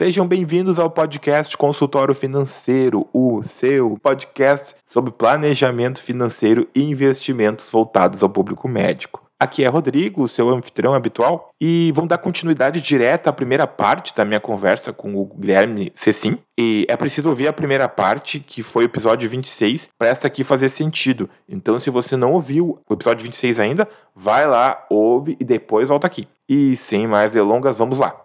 Sejam 0.00 0.26
bem-vindos 0.26 0.78
ao 0.78 0.88
podcast 0.88 1.54
Consultório 1.58 2.14
Financeiro, 2.14 3.06
o 3.12 3.42
seu 3.42 3.98
podcast 4.02 4.74
sobre 4.86 5.10
planejamento 5.12 6.00
financeiro 6.02 6.66
e 6.74 6.82
investimentos 6.82 7.68
voltados 7.68 8.22
ao 8.22 8.30
público 8.30 8.66
médico. 8.66 9.22
Aqui 9.38 9.62
é 9.62 9.68
Rodrigo, 9.68 10.26
seu 10.26 10.48
anfitrião 10.48 10.94
habitual, 10.94 11.50
e 11.60 11.92
vamos 11.94 12.08
dar 12.08 12.16
continuidade 12.16 12.80
direta 12.80 13.28
à 13.28 13.32
primeira 13.32 13.66
parte 13.66 14.16
da 14.16 14.24
minha 14.24 14.40
conversa 14.40 14.90
com 14.90 15.16
o 15.16 15.26
Guilherme 15.26 15.92
Cecim. 15.94 16.38
E 16.58 16.86
é 16.88 16.96
preciso 16.96 17.28
ouvir 17.28 17.48
a 17.48 17.52
primeira 17.52 17.86
parte, 17.86 18.40
que 18.40 18.62
foi 18.62 18.84
o 18.84 18.86
episódio 18.86 19.28
26, 19.28 19.90
para 19.98 20.08
essa 20.08 20.26
aqui 20.26 20.42
fazer 20.42 20.70
sentido. 20.70 21.28
Então, 21.46 21.78
se 21.78 21.90
você 21.90 22.16
não 22.16 22.32
ouviu 22.32 22.80
o 22.88 22.94
episódio 22.94 23.24
26 23.24 23.60
ainda, 23.60 23.86
vai 24.16 24.46
lá, 24.46 24.82
ouve 24.88 25.36
e 25.38 25.44
depois 25.44 25.88
volta 25.88 26.06
aqui. 26.06 26.26
E 26.48 26.74
sem 26.74 27.06
mais 27.06 27.32
delongas, 27.32 27.76
vamos 27.76 27.98
lá. 27.98 28.24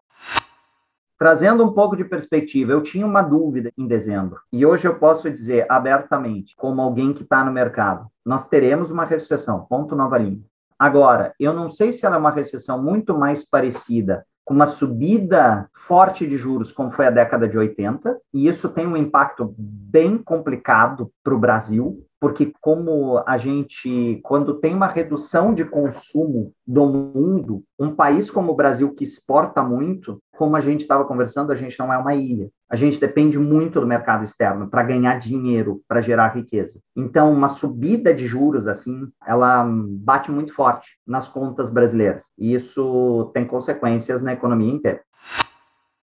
Trazendo 1.17 1.63
um 1.63 1.71
pouco 1.71 1.95
de 1.95 2.03
perspectiva, 2.03 2.73
eu 2.73 2.81
tinha 2.81 3.05
uma 3.05 3.21
dúvida 3.21 3.71
em 3.77 3.87
dezembro, 3.87 4.41
e 4.51 4.65
hoje 4.65 4.85
eu 4.85 4.99
posso 4.99 5.31
dizer 5.31 5.65
abertamente, 5.69 6.53
como 6.57 6.81
alguém 6.81 7.13
que 7.13 7.23
está 7.23 7.41
no 7.43 7.53
mercado, 7.53 8.07
nós 8.25 8.49
teremos 8.49 8.91
uma 8.91 9.05
recessão, 9.05 9.65
ponto 9.70 9.95
nova 9.95 10.17
linha. 10.17 10.43
Agora, 10.77 11.33
eu 11.39 11.53
não 11.53 11.70
sei 11.70 11.93
se 11.93 12.05
ela 12.05 12.17
é 12.17 12.20
uma 12.20 12.31
recessão 12.31 12.83
muito 12.83 13.17
mais 13.17 13.47
parecida 13.47 14.25
com 14.43 14.53
uma 14.53 14.65
subida 14.65 15.67
forte 15.73 16.27
de 16.27 16.37
juros, 16.37 16.71
como 16.71 16.91
foi 16.91 17.07
a 17.07 17.11
década 17.11 17.47
de 17.47 17.57
80, 17.57 18.20
e 18.34 18.47
isso 18.47 18.70
tem 18.70 18.85
um 18.85 18.97
impacto 18.97 19.55
bem 19.57 20.17
complicado 20.17 21.12
para 21.23 21.34
o 21.34 21.40
Brasil, 21.40 22.05
porque 22.26 22.51
como 22.59 23.23
a 23.27 23.37
gente, 23.37 24.20
quando 24.23 24.55
tem 24.55 24.73
uma 24.73 24.87
redução 24.87 25.54
de 25.54 25.63
consumo 25.63 26.51
do 26.65 26.84
mundo, 26.84 27.63
um 27.77 27.93
país 27.93 28.31
como 28.31 28.51
o 28.51 28.55
Brasil 28.55 28.95
que 28.95 29.04
exporta 29.04 29.62
muito, 29.62 30.18
como 30.35 30.55
a 30.55 30.59
gente 30.59 30.81
estava 30.81 31.05
conversando, 31.05 31.51
a 31.51 31.55
gente 31.55 31.77
não 31.77 31.93
é 31.93 31.98
uma 31.99 32.15
ilha. 32.15 32.49
A 32.68 32.76
gente 32.76 32.99
depende 32.99 33.37
muito 33.37 33.79
do 33.79 33.85
mercado 33.85 34.23
externo 34.23 34.68
para 34.68 34.81
ganhar 34.81 35.20
dinheiro, 35.20 35.84
para 35.87 36.01
gerar 36.01 36.29
riqueza. 36.29 36.79
Então, 36.96 37.31
uma 37.31 37.48
subida 37.48 38.12
de 38.12 38.26
juros 38.26 38.68
assim, 38.68 39.07
ela 39.23 39.63
bate 39.63 40.31
muito 40.31 40.51
forte 40.51 40.98
nas 41.05 41.27
contas 41.27 41.70
brasileiras. 41.70 42.31
E 42.40 42.55
isso 42.55 43.29
tem 43.35 43.46
consequências 43.46 44.23
na 44.23 44.34
economia 44.34 44.73
inteira. 44.73 45.01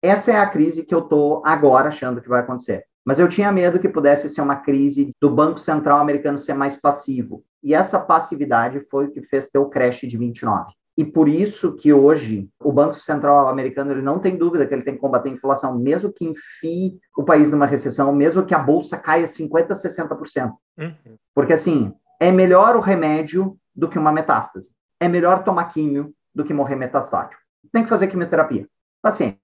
Essa 0.01 0.31
é 0.31 0.37
a 0.37 0.49
crise 0.49 0.87
que 0.87 0.95
eu 0.95 1.01
estou 1.01 1.43
agora 1.45 1.89
achando 1.89 2.19
que 2.19 2.29
vai 2.29 2.39
acontecer. 2.39 2.85
Mas 3.09 3.17
eu 3.17 3.27
tinha 3.27 3.51
medo 3.51 3.79
que 3.79 3.89
pudesse 3.89 4.29
ser 4.29 4.39
uma 4.39 4.57
crise 4.57 5.09
do 5.19 5.31
Banco 5.31 5.59
Central 5.59 5.97
americano 5.97 6.37
ser 6.37 6.53
mais 6.53 6.75
passivo. 6.75 7.43
E 7.63 7.73
essa 7.73 7.99
passividade 7.99 8.81
foi 8.81 9.05
o 9.05 9.11
que 9.11 9.19
fez 9.19 9.49
ter 9.49 9.57
o 9.57 9.65
crash 9.65 10.01
de 10.01 10.15
29. 10.15 10.71
E 10.95 11.03
por 11.03 11.27
isso 11.27 11.75
que 11.75 11.91
hoje 11.91 12.47
o 12.63 12.71
Banco 12.71 12.93
Central 12.93 13.47
americano 13.47 13.91
ele 13.93 14.03
não 14.03 14.19
tem 14.19 14.37
dúvida 14.37 14.67
que 14.67 14.75
ele 14.75 14.83
tem 14.83 14.93
que 14.93 14.99
combater 14.99 15.29
a 15.29 15.31
inflação, 15.31 15.75
mesmo 15.79 16.13
que 16.13 16.23
enfie 16.23 16.99
o 17.17 17.23
país 17.23 17.49
numa 17.49 17.65
recessão, 17.65 18.13
mesmo 18.13 18.45
que 18.45 18.53
a 18.53 18.59
bolsa 18.59 18.95
caia 18.95 19.25
50%, 19.25 19.69
60%. 19.71 20.53
Uhum. 20.77 20.93
Porque 21.33 21.53
assim, 21.53 21.91
é 22.19 22.31
melhor 22.31 22.75
o 22.75 22.79
remédio 22.79 23.57
do 23.75 23.89
que 23.89 23.97
uma 23.97 24.11
metástase. 24.11 24.69
É 24.99 25.07
melhor 25.07 25.43
tomar 25.43 25.63
químio 25.63 26.13
do 26.35 26.45
que 26.45 26.53
morrer 26.53 26.75
metastático. 26.75 27.41
Tem 27.71 27.81
que 27.81 27.89
fazer 27.89 28.05
quimioterapia. 28.05 28.67
Paciência. 29.01 29.39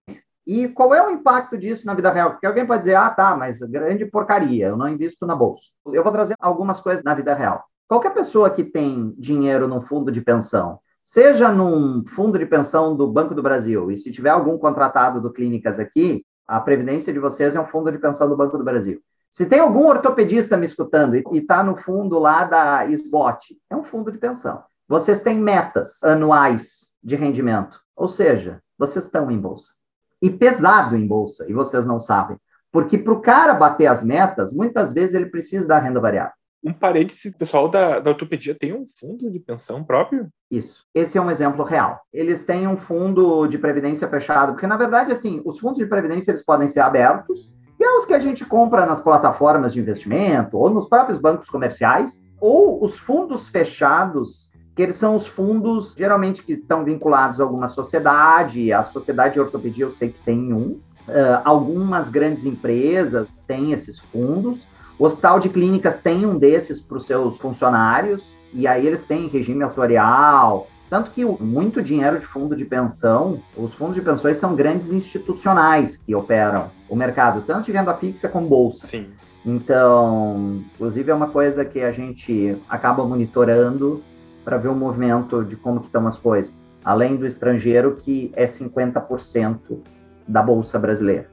E 0.45 0.67
qual 0.67 0.93
é 0.93 1.05
o 1.05 1.09
impacto 1.09 1.57
disso 1.57 1.87
na 1.87 1.95
vida 1.95 2.11
real? 2.11 2.31
Porque 2.31 2.45
alguém 2.45 2.65
pode 2.65 2.79
dizer, 2.79 2.95
ah, 2.95 3.09
tá, 3.09 3.35
mas 3.35 3.59
grande 3.61 4.05
porcaria, 4.05 4.67
eu 4.67 4.77
não 4.77 4.87
invisto 4.87 5.25
na 5.25 5.35
bolsa. 5.35 5.71
Eu 5.87 6.03
vou 6.03 6.11
trazer 6.11 6.35
algumas 6.39 6.79
coisas 6.79 7.03
na 7.03 7.15
vida 7.15 7.33
real. 7.33 7.63
Qualquer 7.87 8.13
pessoa 8.13 8.49
que 8.49 8.63
tem 8.63 9.13
dinheiro 9.17 9.67
num 9.67 9.81
fundo 9.81 10.11
de 10.11 10.21
pensão, 10.21 10.79
seja 11.01 11.51
num 11.51 12.03
fundo 12.07 12.37
de 12.37 12.45
pensão 12.45 12.95
do 12.95 13.07
Banco 13.07 13.33
do 13.33 13.41
Brasil, 13.41 13.89
e 13.89 13.97
se 13.97 14.11
tiver 14.11 14.29
algum 14.29 14.57
contratado 14.57 15.19
do 15.19 15.31
Clínicas 15.31 15.79
aqui, 15.79 16.23
a 16.47 16.59
previdência 16.59 17.11
de 17.11 17.19
vocês 17.19 17.55
é 17.55 17.59
um 17.59 17.65
fundo 17.65 17.91
de 17.91 17.97
pensão 17.97 18.29
do 18.29 18.37
Banco 18.37 18.57
do 18.57 18.63
Brasil. 18.63 19.01
Se 19.31 19.47
tem 19.47 19.59
algum 19.59 19.87
ortopedista 19.87 20.55
me 20.55 20.65
escutando 20.65 21.15
e 21.15 21.23
está 21.33 21.63
no 21.63 21.75
fundo 21.75 22.19
lá 22.19 22.45
da 22.45 22.85
SBOT, 22.85 23.57
é 23.69 23.75
um 23.75 23.83
fundo 23.83 24.11
de 24.11 24.17
pensão. 24.17 24.63
Vocês 24.87 25.21
têm 25.21 25.39
metas 25.39 26.03
anuais 26.03 26.91
de 27.03 27.15
rendimento, 27.15 27.79
ou 27.95 28.07
seja, 28.07 28.61
vocês 28.77 29.05
estão 29.05 29.29
em 29.31 29.39
bolsa 29.39 29.73
e 30.21 30.29
pesado 30.29 30.95
em 30.95 31.05
bolsa, 31.05 31.45
e 31.49 31.53
vocês 31.53 31.85
não 31.85 31.99
sabem. 31.99 32.37
Porque 32.71 32.97
para 32.97 33.13
o 33.13 33.21
cara 33.21 33.53
bater 33.53 33.87
as 33.87 34.03
metas, 34.03 34.51
muitas 34.51 34.93
vezes 34.93 35.15
ele 35.15 35.27
precisa 35.27 35.67
da 35.67 35.79
renda 35.79 35.99
variável. 35.99 36.33
Um 36.63 36.73
parêntese, 36.73 37.29
o 37.29 37.37
pessoal 37.37 37.69
da, 37.69 37.99
da 37.99 38.09
ortopedia 38.09 38.55
tem 38.55 38.73
um 38.73 38.87
fundo 38.99 39.29
de 39.29 39.39
pensão 39.39 39.83
próprio? 39.83 40.27
Isso. 40.49 40.83
Esse 40.95 41.15
é 41.17 41.21
um 41.21 41.29
exemplo 41.29 41.63
real. 41.63 42.01
Eles 42.11 42.43
têm 42.43 42.67
um 42.67 42.75
fundo 42.75 43.45
de 43.45 43.59
previdência 43.59 44.07
fechado, 44.07 44.53
porque 44.53 44.65
na 44.65 44.75
verdade, 44.75 45.11
assim, 45.11 45.41
os 45.45 45.59
fundos 45.59 45.77
de 45.77 45.85
previdência 45.85 46.31
eles 46.31 46.43
podem 46.43 46.67
ser 46.67 46.79
abertos, 46.79 47.53
e 47.79 47.83
é 47.83 47.95
os 47.95 48.05
que 48.05 48.13
a 48.13 48.19
gente 48.19 48.43
compra 48.43 48.85
nas 48.85 48.99
plataformas 48.99 49.73
de 49.73 49.79
investimento, 49.79 50.57
ou 50.57 50.69
nos 50.69 50.87
próprios 50.87 51.19
bancos 51.19 51.49
comerciais, 51.49 52.23
ou 52.41 52.83
os 52.83 52.97
fundos 52.97 53.47
fechados 53.47 54.51
que 54.75 54.81
eles 54.81 54.95
são 54.95 55.15
os 55.15 55.25
fundos, 55.25 55.95
geralmente, 55.97 56.43
que 56.43 56.53
estão 56.53 56.83
vinculados 56.83 57.39
a 57.39 57.43
alguma 57.43 57.65
sociedade, 57.65 58.73
a 58.73 58.83
sociedade 58.83 59.35
de 59.35 59.39
ortopedia 59.39 59.85
eu 59.85 59.91
sei 59.91 60.09
que 60.09 60.19
tem 60.19 60.51
um, 60.51 60.79
uh, 61.07 61.41
algumas 61.45 62.09
grandes 62.09 62.45
empresas 62.45 63.27
têm 63.47 63.71
esses 63.71 63.97
fundos, 63.97 64.67
o 64.99 65.05
Hospital 65.05 65.39
de 65.39 65.49
Clínicas 65.49 65.99
tem 65.99 66.25
um 66.25 66.37
desses 66.37 66.79
para 66.81 66.97
os 66.97 67.05
seus 67.05 67.37
funcionários, 67.37 68.35
e 68.53 68.67
aí 68.67 68.85
eles 68.85 69.05
têm 69.05 69.27
regime 69.27 69.63
autorial, 69.63 70.67
tanto 70.89 71.11
que 71.11 71.23
muito 71.25 71.81
dinheiro 71.81 72.19
de 72.19 72.25
fundo 72.25 72.55
de 72.55 72.65
pensão, 72.65 73.41
os 73.57 73.73
fundos 73.73 73.95
de 73.95 74.01
pensões 74.01 74.37
são 74.37 74.55
grandes 74.55 74.91
institucionais 74.91 75.97
que 75.97 76.13
operam 76.13 76.69
o 76.89 76.95
mercado, 76.95 77.43
tanto 77.45 77.65
de 77.65 77.71
renda 77.71 77.93
fixa 77.93 78.27
como 78.27 78.47
bolsa. 78.47 78.87
Sim. 78.87 79.07
Então, 79.45 80.61
inclusive 80.73 81.11
é 81.11 81.13
uma 81.13 81.27
coisa 81.27 81.63
que 81.63 81.79
a 81.79 81.91
gente 81.91 82.57
acaba 82.67 83.05
monitorando 83.05 84.01
para 84.45 84.57
ver 84.57 84.67
o 84.67 84.75
movimento 84.75 85.43
de 85.43 85.55
como 85.55 85.79
que 85.79 85.87
estão 85.87 86.05
as 86.05 86.19
coisas, 86.19 86.69
além 86.83 87.15
do 87.15 87.25
estrangeiro 87.25 87.95
que 87.95 88.31
é 88.35 88.45
50% 88.45 89.79
da 90.27 90.43
bolsa 90.43 90.77
brasileira. 90.77 91.27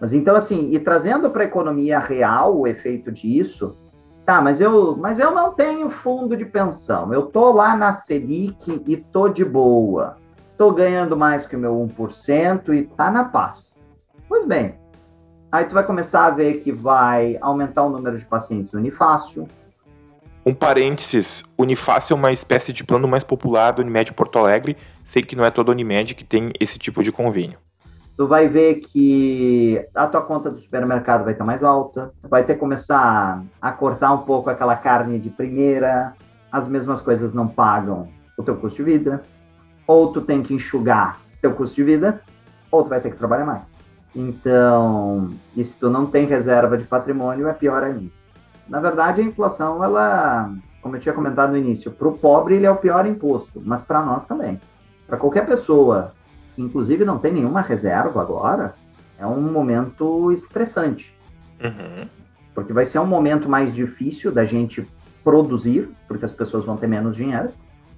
Mas 0.00 0.14
então 0.14 0.34
assim, 0.34 0.70
e 0.72 0.78
trazendo 0.78 1.30
para 1.30 1.42
a 1.42 1.46
economia 1.46 1.98
real 1.98 2.58
o 2.58 2.66
efeito 2.66 3.12
disso, 3.12 3.76
tá, 4.24 4.40
mas 4.40 4.60
eu, 4.60 4.96
mas 4.96 5.18
eu 5.18 5.30
não 5.30 5.52
tenho 5.52 5.90
fundo 5.90 6.34
de 6.34 6.46
pensão. 6.46 7.12
Eu 7.12 7.26
tô 7.26 7.52
lá 7.52 7.76
na 7.76 7.92
Selic 7.92 8.82
e 8.86 8.96
tô 8.96 9.28
de 9.28 9.44
boa. 9.44 10.16
Tô 10.56 10.72
ganhando 10.72 11.16
mais 11.16 11.46
que 11.46 11.56
o 11.56 11.58
meu 11.58 11.74
1% 11.74 12.74
e 12.74 12.84
tá 12.84 13.10
na 13.10 13.24
paz. 13.24 13.78
Pois 14.26 14.46
bem, 14.46 14.78
aí 15.52 15.66
tu 15.66 15.74
vai 15.74 15.84
começar 15.84 16.26
a 16.26 16.30
ver 16.30 16.60
que 16.60 16.72
vai 16.72 17.38
aumentar 17.40 17.84
o 17.84 17.90
número 17.90 18.18
de 18.18 18.24
pacientes 18.24 18.72
no 18.72 18.80
Unifácil, 18.80 19.46
um 20.46 20.54
parênteses, 20.54 21.42
Unifácil 21.58 22.14
é 22.14 22.16
uma 22.16 22.32
espécie 22.32 22.72
de 22.72 22.84
plano 22.84 23.08
mais 23.08 23.24
popular 23.24 23.72
do 23.72 23.82
Unimed 23.82 24.12
Porto 24.12 24.38
Alegre. 24.38 24.76
Sei 25.04 25.20
que 25.20 25.34
não 25.34 25.44
é 25.44 25.50
toda 25.50 25.72
Unimed 25.72 26.14
que 26.14 26.22
tem 26.22 26.52
esse 26.60 26.78
tipo 26.78 27.02
de 27.02 27.10
convênio. 27.10 27.58
Tu 28.16 28.26
vai 28.28 28.48
ver 28.48 28.76
que 28.76 29.84
a 29.92 30.06
tua 30.06 30.22
conta 30.22 30.48
do 30.48 30.56
supermercado 30.56 31.24
vai 31.24 31.32
estar 31.32 31.44
mais 31.44 31.64
alta, 31.64 32.12
vai 32.22 32.44
ter 32.44 32.54
que 32.54 32.60
começar 32.60 33.42
a 33.60 33.72
cortar 33.72 34.12
um 34.12 34.18
pouco 34.18 34.48
aquela 34.48 34.76
carne 34.76 35.18
de 35.18 35.28
primeira, 35.30 36.14
as 36.50 36.68
mesmas 36.68 37.00
coisas 37.00 37.34
não 37.34 37.48
pagam 37.48 38.08
o 38.38 38.42
teu 38.42 38.56
custo 38.56 38.84
de 38.84 38.90
vida, 38.90 39.22
ou 39.86 40.12
tu 40.12 40.20
tem 40.20 40.42
que 40.42 40.54
enxugar 40.54 41.18
teu 41.42 41.52
custo 41.52 41.76
de 41.76 41.82
vida, 41.82 42.22
ou 42.70 42.84
tu 42.84 42.88
vai 42.88 43.00
ter 43.00 43.10
que 43.10 43.18
trabalhar 43.18 43.44
mais. 43.44 43.76
Então, 44.14 45.28
e 45.54 45.62
se 45.62 45.76
tu 45.78 45.90
não 45.90 46.06
tem 46.06 46.24
reserva 46.24 46.78
de 46.78 46.84
patrimônio, 46.84 47.48
é 47.48 47.52
pior 47.52 47.82
ainda. 47.82 48.10
Na 48.68 48.80
verdade, 48.80 49.20
a 49.20 49.24
inflação, 49.24 49.82
ela, 49.82 50.52
como 50.82 50.96
eu 50.96 51.00
tinha 51.00 51.14
comentado 51.14 51.50
no 51.50 51.56
início, 51.56 51.90
para 51.90 52.08
o 52.08 52.18
pobre 52.18 52.56
ele 52.56 52.66
é 52.66 52.70
o 52.70 52.76
pior 52.76 53.06
imposto, 53.06 53.62
mas 53.64 53.82
para 53.82 54.04
nós 54.04 54.24
também. 54.24 54.60
Para 55.06 55.16
qualquer 55.16 55.46
pessoa 55.46 56.12
que, 56.54 56.62
inclusive, 56.62 57.04
não 57.04 57.18
tem 57.18 57.32
nenhuma 57.32 57.60
reserva 57.60 58.20
agora, 58.20 58.74
é 59.18 59.26
um 59.26 59.40
momento 59.40 60.32
estressante. 60.32 61.16
Uhum. 61.62 62.08
Porque 62.54 62.72
vai 62.72 62.84
ser 62.84 62.98
um 62.98 63.06
momento 63.06 63.48
mais 63.48 63.74
difícil 63.74 64.32
da 64.32 64.44
gente 64.44 64.86
produzir, 65.22 65.88
porque 66.08 66.24
as 66.24 66.32
pessoas 66.32 66.64
vão 66.64 66.76
ter 66.76 66.86
menos 66.86 67.16
dinheiro 67.16 67.50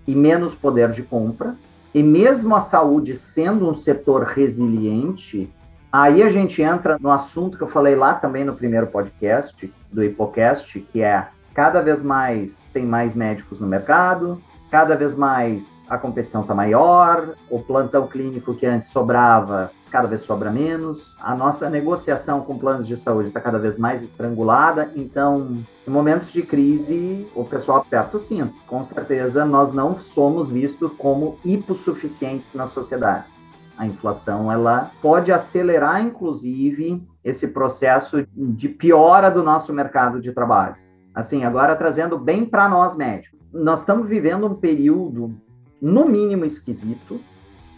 e 0.06 0.14
menos 0.14 0.54
poder 0.54 0.90
de 0.90 1.02
compra. 1.02 1.56
E 1.94 2.02
mesmo 2.02 2.54
a 2.54 2.60
saúde 2.60 3.14
sendo 3.16 3.68
um 3.68 3.74
setor 3.74 4.24
resiliente, 4.24 5.50
Aí 5.90 6.22
a 6.22 6.28
gente 6.28 6.60
entra 6.60 6.98
no 7.00 7.10
assunto 7.10 7.56
que 7.56 7.64
eu 7.64 7.68
falei 7.68 7.96
lá 7.96 8.14
também 8.14 8.44
no 8.44 8.54
primeiro 8.54 8.86
podcast 8.88 9.72
do 9.90 10.04
Hipocast, 10.04 10.80
que 10.80 11.02
é 11.02 11.28
cada 11.54 11.80
vez 11.80 12.02
mais 12.02 12.66
tem 12.74 12.84
mais 12.84 13.14
médicos 13.14 13.58
no 13.58 13.66
mercado, 13.66 14.40
cada 14.70 14.94
vez 14.94 15.14
mais 15.14 15.86
a 15.88 15.96
competição 15.96 16.42
está 16.42 16.54
maior, 16.54 17.34
o 17.48 17.58
plantão 17.60 18.06
clínico 18.06 18.54
que 18.54 18.66
antes 18.66 18.88
sobrava, 18.88 19.72
cada 19.90 20.06
vez 20.06 20.20
sobra 20.20 20.50
menos, 20.50 21.16
a 21.18 21.34
nossa 21.34 21.70
negociação 21.70 22.42
com 22.42 22.58
planos 22.58 22.86
de 22.86 22.94
saúde 22.94 23.28
está 23.28 23.40
cada 23.40 23.58
vez 23.58 23.78
mais 23.78 24.02
estrangulada, 24.02 24.92
então, 24.94 25.56
em 25.86 25.90
momentos 25.90 26.30
de 26.30 26.42
crise, 26.42 27.26
o 27.34 27.44
pessoal 27.44 27.78
aperta 27.78 28.18
o 28.18 28.20
cinto. 28.20 28.52
Com 28.66 28.84
certeza, 28.84 29.46
nós 29.46 29.72
não 29.72 29.96
somos 29.96 30.50
vistos 30.50 30.92
como 30.98 31.38
hipossuficientes 31.42 32.52
na 32.52 32.66
sociedade 32.66 33.37
A 33.78 33.86
inflação 33.86 34.50
ela 34.50 34.90
pode 35.00 35.30
acelerar, 35.30 36.02
inclusive, 36.02 37.06
esse 37.22 37.48
processo 37.48 38.26
de 38.34 38.68
piora 38.68 39.30
do 39.30 39.44
nosso 39.44 39.72
mercado 39.72 40.20
de 40.20 40.32
trabalho. 40.32 40.74
Assim, 41.14 41.44
agora 41.44 41.76
trazendo 41.76 42.18
bem 42.18 42.44
para 42.44 42.68
nós 42.68 42.96
médicos. 42.96 43.38
Nós 43.52 43.78
estamos 43.78 44.08
vivendo 44.08 44.48
um 44.48 44.54
período, 44.54 45.32
no 45.80 46.04
mínimo, 46.06 46.44
esquisito, 46.44 47.20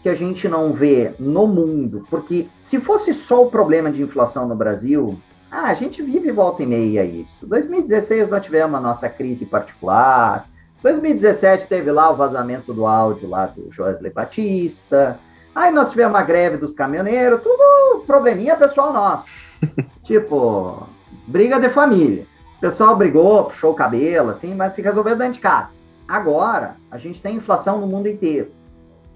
que 0.02 0.08
a 0.08 0.14
gente 0.14 0.49
não 0.49 0.73
vê 0.73 1.12
no 1.19 1.47
mundo, 1.47 2.06
porque 2.08 2.49
se 2.56 2.81
fosse 2.81 3.12
só 3.12 3.44
o 3.44 3.50
problema 3.50 3.91
de 3.91 4.03
inflação 4.03 4.49
no 4.49 4.56
Brasil, 4.56 5.19
ah, 5.50 5.64
a 5.64 5.75
gente 5.75 6.03
vive 6.03 6.32
volta 6.32 6.62
e 6.62 6.67
meia 6.67 7.05
isso. 7.05 7.46
2016 7.46 8.31
nós 8.31 8.43
tivemos 8.43 8.79
a 8.79 8.81
nossa 8.81 9.08
crise 9.08 9.44
particular. 9.44 10.49
2017 10.82 11.67
teve 11.67 11.93
lá 11.93 12.11
o 12.11 12.17
vazamento 12.17 12.73
do 12.73 12.87
áudio 12.87 13.29
lá 13.29 13.46
do 13.46 13.70
Joesley 13.70 14.11
Batista. 14.11 15.19
Aí 15.55 15.73
nós 15.73 15.91
tivemos 15.91 16.19
a 16.19 16.23
greve 16.23 16.56
dos 16.56 16.73
caminhoneiros, 16.73 17.43
tudo 17.43 18.05
probleminha 18.06 18.56
pessoal 18.56 18.93
nosso. 18.93 19.26
tipo, 20.02 20.87
briga 21.26 21.58
de 21.58 21.69
família. 21.69 22.25
O 22.56 22.61
pessoal 22.61 22.94
brigou, 22.97 23.44
puxou 23.44 23.73
o 23.73 23.75
cabelo, 23.75 24.31
assim, 24.31 24.55
mas 24.55 24.75
se 24.75 24.82
resolveu 24.82 25.17
dentro 25.17 25.35
de 25.35 25.41
casa. 25.41 25.70
Agora, 26.06 26.76
a 26.91 26.99
gente 26.99 27.23
tem 27.23 27.37
inflação 27.37 27.81
no 27.81 27.87
mundo 27.87 28.08
inteiro. 28.08 28.50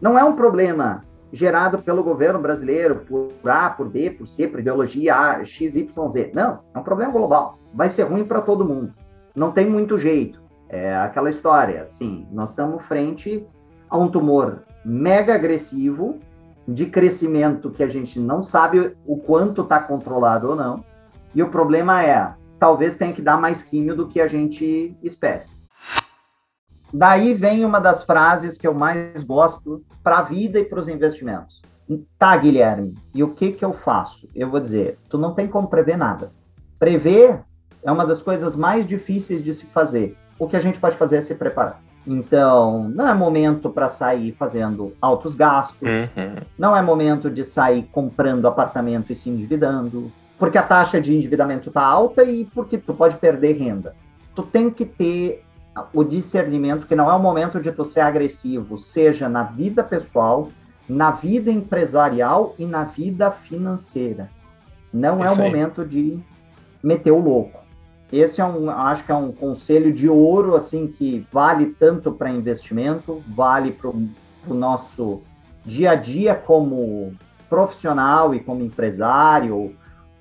Não 0.01 0.19
é 0.19 0.25
um 0.25 0.35
problema 0.35 1.01
gerado 1.33 1.79
pelo 1.79 2.05
governo 2.05 2.39
brasileiro 2.39 3.05
por 3.07 3.51
A, 3.51 3.69
por 3.69 3.89
B, 3.89 4.11
por 4.11 4.27
C, 4.27 4.47
por 4.47 4.61
ideologia 4.61 5.15
A, 5.15 5.45
X, 5.45 5.75
Y, 5.75 6.09
Z. 6.09 6.31
Não, 6.35 6.61
é 6.73 6.79
um 6.79 6.83
problema 6.83 7.13
global. 7.13 7.59
Vai 7.73 7.89
ser 7.89 8.05
ruim 8.05 8.25
para 8.25 8.41
todo 8.41 8.65
mundo. 8.65 8.95
Não 9.35 9.51
tem 9.51 9.67
muito 9.67 9.99
jeito. 9.99 10.41
É 10.69 10.97
aquela 10.97 11.29
história, 11.29 11.83
assim, 11.83 12.27
nós 12.33 12.51
estamos 12.51 12.85
frente 12.85 13.47
a 13.95 13.97
um 13.97 14.09
tumor 14.09 14.65
mega 14.85 15.37
agressivo 15.37 16.19
de 16.67 16.87
crescimento 16.87 17.71
que 17.71 17.81
a 17.81 17.87
gente 17.87 18.19
não 18.19 18.43
sabe 18.43 18.97
o 19.07 19.17
quanto 19.19 19.63
está 19.63 19.79
controlado 19.79 20.49
ou 20.49 20.57
não. 20.57 20.85
E 21.33 21.41
o 21.41 21.49
problema 21.49 22.03
é, 22.03 22.35
talvez 22.59 22.97
tenha 22.97 23.13
que 23.13 23.23
dar 23.23 23.41
mais 23.41 23.63
químio 23.63 23.95
do 23.95 24.09
que 24.09 24.21
a 24.21 24.27
gente 24.27 24.97
espera. 25.01 25.45
Daí 26.93 27.35
vem 27.35 27.65
uma 27.65 27.79
das 27.79 28.03
frases 28.03 28.59
que 28.59 28.67
eu 28.67 28.75
mais 28.75 29.23
gosto 29.23 29.85
para 30.03 30.19
a 30.19 30.23
vida 30.23 30.59
e 30.59 30.65
para 30.65 30.81
os 30.81 30.89
investimentos. 30.89 31.63
Tá, 32.19 32.37
Guilherme, 32.37 32.95
e 33.15 33.23
o 33.23 33.31
que 33.31 33.53
que 33.53 33.65
eu 33.65 33.73
faço? 33.73 34.27
Eu 34.35 34.51
vou 34.51 34.59
dizer, 34.59 34.99
tu 35.09 35.17
não 35.17 35.35
tem 35.35 35.47
como 35.47 35.69
prever 35.69 35.97
nada. 35.97 36.33
Prever 36.81 37.45
é 37.81 37.93
uma 37.93 38.05
das 38.05 38.23
coisas 38.23 38.57
mais 38.57 38.89
difíceis 38.89 39.45
de 39.45 39.55
se 39.55 39.67
fazer. 39.67 40.17
O 40.37 40.49
que 40.49 40.57
a 40.57 40.61
gente 40.61 40.81
pode 40.81 40.97
fazer 40.97 41.19
é 41.19 41.21
se 41.21 41.37
preparar. 41.37 41.81
Então, 42.07 42.91
não 42.91 43.09
é 43.09 43.15
momento 43.15 43.71
para 43.71 43.89
sair 43.89 44.33
fazendo 44.33 44.93
altos 45.01 45.35
gastos, 45.35 45.89
uhum. 45.89 46.37
não 46.59 46.77
é 46.77 46.83
momento 46.83 47.31
de 47.31 47.45
sair 47.45 47.85
comprando 47.91 48.47
apartamento 48.47 49.11
e 49.11 49.17
se 49.17 49.31
endividando, 49.31 50.13
porque 50.39 50.59
a 50.59 50.63
taxa 50.63 51.01
de 51.01 51.17
endividamento 51.17 51.71
está 51.71 51.83
alta 51.83 52.23
e 52.23 52.45
porque 52.45 52.77
tu 52.77 52.93
pode 52.93 53.17
perder 53.17 53.57
renda. 53.57 53.95
Tu 54.35 54.43
tem 54.43 54.69
que 54.69 54.85
ter 54.85 55.45
o 55.93 56.05
discernimento 56.05 56.87
que 56.87 56.95
não 56.95 57.11
é 57.11 57.15
o 57.15 57.19
momento 57.19 57.61
de 57.61 57.73
tu 57.73 57.85
ser 57.85 58.01
agressivo, 58.01 58.77
seja 58.79 59.29
na 59.29 59.43
vida 59.43 59.83
pessoal, 59.83 60.49
na 60.89 61.11
vida 61.11 61.51
empresarial 61.51 62.55
e 62.59 62.67
na 62.67 62.85
vida 62.85 63.31
financeira. 63.31 64.29
Não 64.93 65.19
Isso 65.19 65.27
é 65.27 65.31
o 65.31 65.33
aí. 65.33 65.39
momento 65.39 65.85
de 65.85 66.19
meter 66.83 67.11
o 67.11 67.19
louco. 67.19 67.64
Esse 68.15 68.41
é 68.41 68.45
um, 68.45 68.71
acho 68.71 69.05
que 69.05 69.11
é 69.11 69.15
um 69.17 69.33
conselho 69.33 69.93
de 69.93 70.09
ouro, 70.09 70.55
assim, 70.55 70.87
que 70.87 71.27
vale 71.33 71.75
tanto 71.77 72.13
para 72.13 72.31
investimento, 72.31 73.21
vale 73.27 73.73
para 73.73 73.91
o 73.91 74.55
nosso 74.55 75.21
dia 75.65 75.91
a 75.91 75.95
dia 75.97 76.33
como 76.33 77.13
profissional 77.51 78.33
e 78.33 78.39
como 78.39 78.63
empresário, 78.63 79.75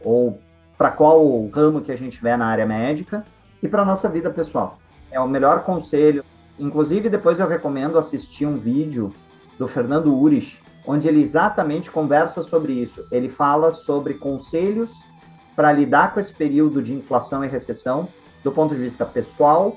ou, 0.03 0.39
para 0.75 0.89
qual 0.89 1.47
ramo 1.53 1.81
que 1.81 1.91
a 1.91 1.95
gente 1.95 2.17
tiver 2.17 2.35
na 2.35 2.47
área 2.47 2.65
médica, 2.65 3.23
e 3.61 3.67
para 3.67 3.85
nossa 3.85 4.09
vida 4.09 4.31
pessoal. 4.31 4.79
É 5.11 5.19
o 5.19 5.27
melhor 5.27 5.63
conselho. 5.63 6.23
Inclusive, 6.57 7.09
depois 7.09 7.37
eu 7.37 7.47
recomendo 7.47 7.99
assistir 7.99 8.47
um 8.47 8.57
vídeo 8.57 9.13
do 9.59 9.67
Fernando 9.67 10.11
Urich, 10.11 10.59
onde 10.87 11.07
ele 11.07 11.21
exatamente 11.21 11.91
conversa 11.91 12.41
sobre 12.41 12.73
isso. 12.73 13.05
Ele 13.11 13.29
fala 13.29 13.71
sobre 13.71 14.15
conselhos 14.15 15.12
para 15.55 15.71
lidar 15.71 16.13
com 16.13 16.19
esse 16.19 16.33
período 16.33 16.81
de 16.81 16.93
inflação 16.93 17.43
e 17.43 17.47
recessão 17.47 18.07
do 18.43 18.51
ponto 18.51 18.75
de 18.75 18.81
vista 18.81 19.05
pessoal, 19.05 19.75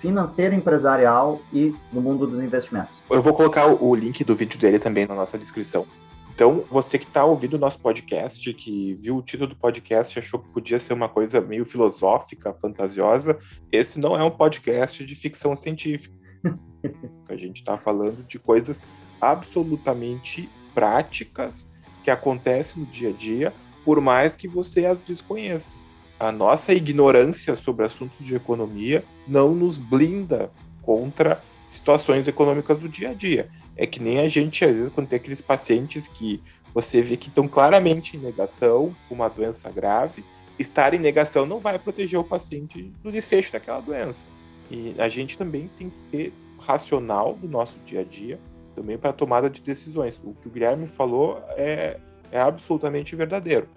financeiro, 0.00 0.54
empresarial 0.54 1.40
e 1.52 1.74
no 1.92 2.00
mundo 2.00 2.26
dos 2.26 2.42
investimentos. 2.42 2.92
Eu 3.08 3.22
vou 3.22 3.32
colocar 3.32 3.66
o 3.66 3.94
link 3.94 4.24
do 4.24 4.34
vídeo 4.34 4.58
dele 4.58 4.78
também 4.78 5.06
na 5.06 5.14
nossa 5.14 5.38
descrição. 5.38 5.86
Então, 6.34 6.64
você 6.70 6.98
que 6.98 7.04
está 7.04 7.24
ouvindo 7.24 7.54
o 7.54 7.58
nosso 7.58 7.78
podcast, 7.78 8.52
que 8.54 8.94
viu 8.94 9.18
o 9.18 9.22
título 9.22 9.50
do 9.50 9.56
podcast 9.56 10.16
e 10.16 10.20
achou 10.20 10.40
que 10.40 10.48
podia 10.48 10.80
ser 10.80 10.94
uma 10.94 11.08
coisa 11.08 11.40
meio 11.40 11.64
filosófica, 11.64 12.54
fantasiosa, 12.54 13.38
esse 13.70 14.00
não 14.00 14.16
é 14.16 14.24
um 14.24 14.30
podcast 14.30 15.04
de 15.04 15.14
ficção 15.14 15.54
científica. 15.54 16.14
a 17.28 17.36
gente 17.36 17.58
está 17.58 17.78
falando 17.78 18.26
de 18.26 18.38
coisas 18.38 18.82
absolutamente 19.20 20.48
práticas 20.74 21.68
que 22.02 22.10
acontecem 22.10 22.82
no 22.82 22.88
dia 22.88 23.10
a 23.10 23.12
dia, 23.12 23.52
por 23.84 24.00
mais 24.00 24.36
que 24.36 24.48
você 24.48 24.86
as 24.86 25.00
desconheça. 25.02 25.74
A 26.18 26.30
nossa 26.30 26.72
ignorância 26.72 27.56
sobre 27.56 27.84
assuntos 27.84 28.24
de 28.24 28.34
economia 28.34 29.04
não 29.26 29.54
nos 29.54 29.78
blinda 29.78 30.50
contra 30.82 31.42
situações 31.70 32.28
econômicas 32.28 32.80
do 32.80 32.88
dia 32.88 33.10
a 33.10 33.14
dia. 33.14 33.48
É 33.76 33.86
que 33.86 34.00
nem 34.00 34.20
a 34.20 34.28
gente, 34.28 34.64
às 34.64 34.72
vezes, 34.72 34.92
quando 34.92 35.08
tem 35.08 35.16
aqueles 35.16 35.40
pacientes 35.40 36.06
que 36.06 36.40
você 36.74 37.02
vê 37.02 37.16
que 37.16 37.28
estão 37.28 37.48
claramente 37.48 38.16
em 38.16 38.20
negação, 38.20 38.94
uma 39.10 39.28
doença 39.28 39.70
grave, 39.70 40.24
estar 40.58 40.94
em 40.94 40.98
negação 40.98 41.44
não 41.46 41.58
vai 41.58 41.78
proteger 41.78 42.18
o 42.18 42.24
paciente 42.24 42.92
do 43.02 43.10
desfecho 43.10 43.52
daquela 43.52 43.80
doença. 43.80 44.26
E 44.70 44.94
a 44.98 45.08
gente 45.08 45.36
também 45.36 45.68
tem 45.78 45.90
que 45.90 45.96
ser 45.96 46.32
racional 46.58 47.34
do 47.34 47.48
nosso 47.48 47.78
dia 47.84 48.00
a 48.00 48.04
dia, 48.04 48.38
também 48.74 48.96
para 48.96 49.10
a 49.10 49.12
tomada 49.12 49.50
de 49.50 49.60
decisões. 49.60 50.20
O 50.22 50.34
que 50.34 50.48
o 50.48 50.50
Guilherme 50.50 50.86
falou 50.86 51.42
é, 51.50 51.98
é 52.32 52.40
absolutamente 52.40 53.14
verdadeiro. 53.14 53.68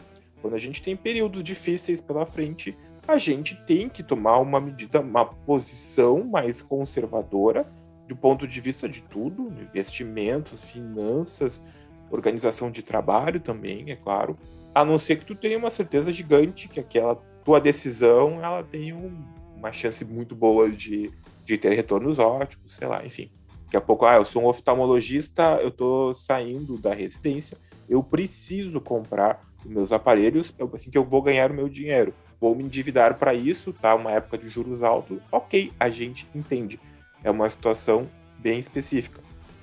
Quando 0.42 0.56
a 0.56 0.60
gente 0.60 0.82
tem 0.82 0.96
períodos 0.96 1.44
difíceis 1.44 2.01
pela 2.01 2.25
frente, 2.25 2.75
a 3.08 3.18
gente 3.18 3.56
tem 3.65 3.88
que 3.88 4.01
tomar 4.01 4.39
uma 4.39 4.60
medida, 4.60 5.00
uma 5.01 5.25
posição 5.25 6.24
mais 6.24 6.62
conservadora 6.62 7.65
do 8.08 8.15
ponto 8.15 8.48
de 8.48 8.62
vista 8.62 8.88
de 8.88 9.01
tudo, 9.03 9.51
investimentos, 9.62 10.63
finanças, 10.63 11.62
organização 12.10 12.70
de 12.70 12.82
trabalho 12.84 13.39
também, 13.39 13.91
é 13.91 13.96
claro, 13.96 14.38
a 14.74 14.86
não 14.86 15.00
ser 15.00 15.18
que 15.18 15.25
tu 15.25 15.36
tenha 15.36 15.58
uma 15.58 15.72
certeza 15.72 16.12
gigante 16.12 16.68
que 16.68 16.79
aquela 16.79 17.15
tua 17.44 17.60
decisão 17.60 18.44
ela 18.44 18.63
tem 18.63 18.94
um, 18.94 19.24
uma 19.56 19.72
chance 19.72 20.03
muito 20.06 20.36
boa 20.36 20.70
de, 20.70 21.12
de 21.44 21.58
ter 21.58 21.74
retornos 21.74 22.20
ótimos, 22.20 22.75
sei 22.75 22.88
lá, 22.88 23.06
enfim. 23.06 23.32
Daqui 23.65 23.77
a 23.77 23.82
pouco, 23.82 24.06
ah, 24.06 24.15
eu 24.15 24.25
sou 24.25 24.44
um 24.44 24.48
oftalmologista, 24.48 25.60
eu 25.62 25.72
tô 25.72 26.13
saindo 26.13 26.77
da 26.77 26.94
residência, 26.94 27.58
eu 27.88 28.04
preciso 28.04 28.80
comprar 28.82 29.39
os 29.63 29.72
meus 29.72 29.92
aparelhos, 29.92 30.54
assim 30.74 30.89
que 30.89 30.98
eu 30.98 31.04
vou 31.04 31.22
ganhar 31.22 31.51
o 31.51 31.54
meu 31.54 31.70
dinheiro. 31.70 32.13
Vou 32.39 32.56
me 32.56 32.63
endividar 32.63 33.15
para 33.15 33.34
isso, 33.34 33.74
tá? 33.74 33.96
Uma 33.96 34.12
época 34.12 34.38
de 34.38 34.50
juros 34.50 34.84
altos, 34.84 35.20
ok, 35.32 35.72
a 35.80 35.89
gente 35.89 36.27
entende 36.36 36.80
é 37.25 37.32
uma 37.32 37.50
situação 37.50 38.08
bem 38.38 38.60
específica. 38.60 39.20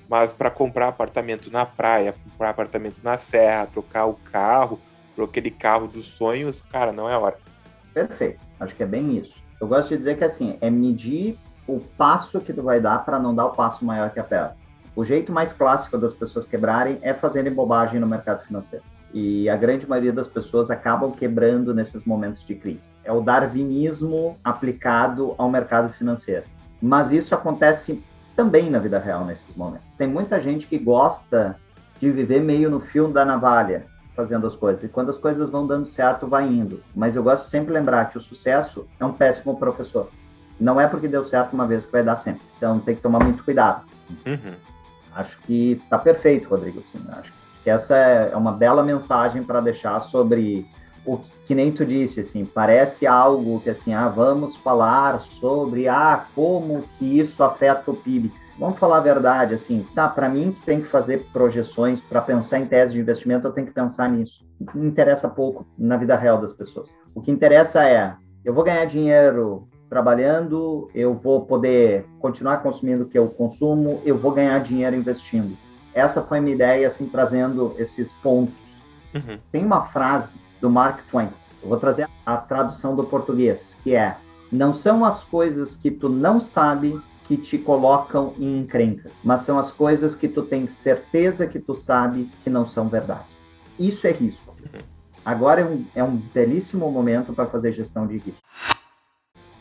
Mas 0.09 0.33
para 0.33 0.51
comprar 0.51 0.89
apartamento 0.89 1.49
na 1.49 1.65
praia, 1.65 2.13
comprar 2.13 2.49
apartamento 2.49 2.97
na 3.01 3.17
serra, 3.17 3.65
trocar 3.65 4.05
o 4.05 4.15
carro 4.15 4.79
por 5.15 5.23
aquele 5.23 5.49
carro 5.49 5.87
dos 5.87 6.05
sonhos, 6.05 6.61
cara, 6.61 6.91
não 6.91 7.09
é 7.09 7.17
hora. 7.17 7.37
Perfeito. 7.93 8.39
Acho 8.59 8.75
que 8.75 8.83
é 8.83 8.85
bem 8.85 9.17
isso. 9.17 9.41
Eu 9.61 9.67
gosto 9.67 9.89
de 9.89 9.97
dizer 9.97 10.17
que 10.17 10.25
assim, 10.25 10.57
é 10.59 10.69
medir 10.69 11.37
o 11.65 11.79
passo 11.79 12.41
que 12.41 12.51
tu 12.51 12.61
vai 12.61 12.81
dar 12.81 13.05
para 13.05 13.17
não 13.17 13.33
dar 13.33 13.45
o 13.45 13.51
passo 13.51 13.85
maior 13.85 14.11
que 14.11 14.19
a 14.19 14.23
perna. 14.23 14.57
O 14.95 15.03
jeito 15.03 15.31
mais 15.31 15.51
clássico 15.53 15.97
das 15.97 16.13
pessoas 16.13 16.47
quebrarem 16.47 16.99
é 17.01 17.13
fazerem 17.13 17.51
bobagem 17.51 17.99
no 17.99 18.07
mercado 18.07 18.45
financeiro. 18.45 18.85
E 19.13 19.49
a 19.49 19.55
grande 19.55 19.87
maioria 19.87 20.13
das 20.13 20.27
pessoas 20.27 20.71
acabam 20.71 21.11
quebrando 21.11 21.73
nesses 21.73 22.03
momentos 22.03 22.45
de 22.45 22.55
crise. 22.55 22.81
É 23.03 23.11
o 23.11 23.21
darwinismo 23.21 24.37
aplicado 24.43 25.35
ao 25.37 25.49
mercado 25.49 25.91
financeiro. 25.93 26.45
Mas 26.81 27.11
isso 27.11 27.33
acontece 27.33 28.03
também 28.35 28.69
na 28.69 28.79
vida 28.79 28.99
real 28.99 29.25
nesses 29.25 29.55
momentos. 29.55 29.87
Tem 29.97 30.07
muita 30.07 30.39
gente 30.39 30.67
que 30.67 30.77
gosta 30.77 31.55
de 31.99 32.11
viver 32.11 32.41
meio 32.41 32.69
no 32.69 32.79
fio 32.79 33.07
da 33.07 33.23
navalha, 33.23 33.85
fazendo 34.15 34.45
as 34.45 34.55
coisas. 34.55 34.83
E 34.83 34.87
quando 34.87 35.09
as 35.09 35.17
coisas 35.17 35.49
vão 35.49 35.65
dando 35.65 35.85
certo, 35.85 36.27
vai 36.27 36.47
indo. 36.47 36.81
Mas 36.95 37.15
eu 37.15 37.23
gosto 37.23 37.45
de 37.45 37.49
sempre 37.49 37.73
lembrar 37.73 38.09
que 38.09 38.17
o 38.17 38.21
sucesso 38.21 38.87
é 38.99 39.05
um 39.05 39.13
péssimo 39.13 39.57
professor. 39.57 40.09
Não 40.59 40.79
é 40.79 40.87
porque 40.87 41.07
deu 41.07 41.23
certo 41.23 41.53
uma 41.53 41.67
vez 41.67 41.85
que 41.85 41.91
vai 41.91 42.03
dar 42.03 42.15
sempre. 42.17 42.41
Então 42.57 42.79
tem 42.79 42.95
que 42.95 43.01
tomar 43.01 43.23
muito 43.23 43.43
cuidado. 43.43 43.83
Uhum. 44.25 44.72
Acho 45.15 45.39
que 45.41 45.81
tá 45.89 45.97
perfeito, 45.97 46.49
Rodrigo. 46.49 46.79
Assim, 46.79 46.99
acho 47.09 47.33
que 47.63 47.69
essa 47.69 47.95
é 47.95 48.35
uma 48.35 48.51
bela 48.51 48.83
mensagem 48.83 49.43
para 49.43 49.61
deixar 49.61 49.99
sobre 49.99 50.67
o 51.05 51.19
que 51.45 51.53
nem 51.53 51.71
tu 51.71 51.85
disse, 51.85 52.21
assim, 52.21 52.45
parece 52.45 53.05
algo 53.05 53.59
que 53.59 53.69
assim, 53.69 53.93
ah, 53.93 54.07
vamos 54.07 54.55
falar 54.55 55.19
sobre 55.21 55.87
ah, 55.87 56.25
como 56.33 56.83
que 56.97 57.19
isso 57.19 57.43
afeta 57.43 57.91
o 57.91 57.95
PIB. 57.95 58.31
vamos 58.57 58.79
falar 58.79 58.97
a 58.97 59.01
verdade, 59.01 59.53
assim, 59.53 59.85
tá, 59.93 60.07
para 60.07 60.29
mim 60.29 60.51
que 60.51 60.61
tem 60.61 60.81
que 60.81 60.87
fazer 60.87 61.25
projeções 61.33 61.99
para 61.99 62.21
pensar 62.21 62.59
em 62.59 62.65
tese 62.65 62.93
de 62.93 63.01
investimento, 63.01 63.47
eu 63.47 63.51
tenho 63.51 63.67
que 63.67 63.73
pensar 63.73 64.09
nisso. 64.09 64.45
Me 64.73 64.87
interessa 64.87 65.27
pouco 65.27 65.65
na 65.77 65.97
vida 65.97 66.15
real 66.15 66.39
das 66.39 66.53
pessoas. 66.53 66.97
O 67.13 67.21
que 67.21 67.31
interessa 67.31 67.83
é, 67.83 68.15
eu 68.45 68.53
vou 68.53 68.63
ganhar 68.63 68.85
dinheiro 68.85 69.67
trabalhando, 69.93 70.89
eu 70.95 71.13
vou 71.13 71.45
poder 71.45 72.07
continuar 72.19 72.57
consumindo 72.57 73.03
o 73.03 73.05
que 73.05 73.17
eu 73.17 73.27
consumo, 73.27 74.01
eu 74.03 74.17
vou 74.17 74.31
ganhar 74.31 74.57
dinheiro 74.57 74.95
investindo. 74.95 75.55
Essa 75.93 76.23
foi 76.23 76.39
a 76.39 76.41
minha 76.41 76.55
ideia, 76.55 76.87
assim, 76.87 77.05
trazendo 77.05 77.75
esses 77.77 78.11
pontos. 78.11 78.55
Uhum. 79.13 79.37
Tem 79.51 79.63
uma 79.63 79.85
frase 79.85 80.33
do 80.59 80.67
Mark 80.67 81.01
Twain, 81.11 81.29
eu 81.61 81.69
vou 81.69 81.77
trazer 81.77 82.09
a 82.25 82.37
tradução 82.37 82.95
do 82.95 83.03
português, 83.03 83.77
que 83.83 83.93
é: 83.93 84.17
Não 84.51 84.73
são 84.73 85.05
as 85.05 85.23
coisas 85.23 85.75
que 85.75 85.91
tu 85.91 86.09
não 86.09 86.39
sabe 86.39 86.99
que 87.27 87.37
te 87.37 87.59
colocam 87.59 88.33
em 88.39 88.61
encrencas, 88.61 89.13
mas 89.23 89.41
são 89.41 89.59
as 89.59 89.71
coisas 89.71 90.15
que 90.15 90.27
tu 90.27 90.41
tens 90.41 90.71
certeza 90.71 91.45
que 91.45 91.59
tu 91.59 91.75
sabe 91.75 92.27
que 92.43 92.49
não 92.49 92.65
são 92.65 92.89
verdade. 92.89 93.37
Isso 93.77 94.07
é 94.07 94.11
risco. 94.11 94.55
Uhum. 94.59 94.81
Agora 95.23 95.61
é 95.61 95.65
um, 95.65 95.85
é 95.95 96.03
um 96.03 96.15
belíssimo 96.15 96.91
momento 96.91 97.31
para 97.31 97.45
fazer 97.45 97.71
gestão 97.71 98.07
de 98.07 98.17
risco. 98.17 98.41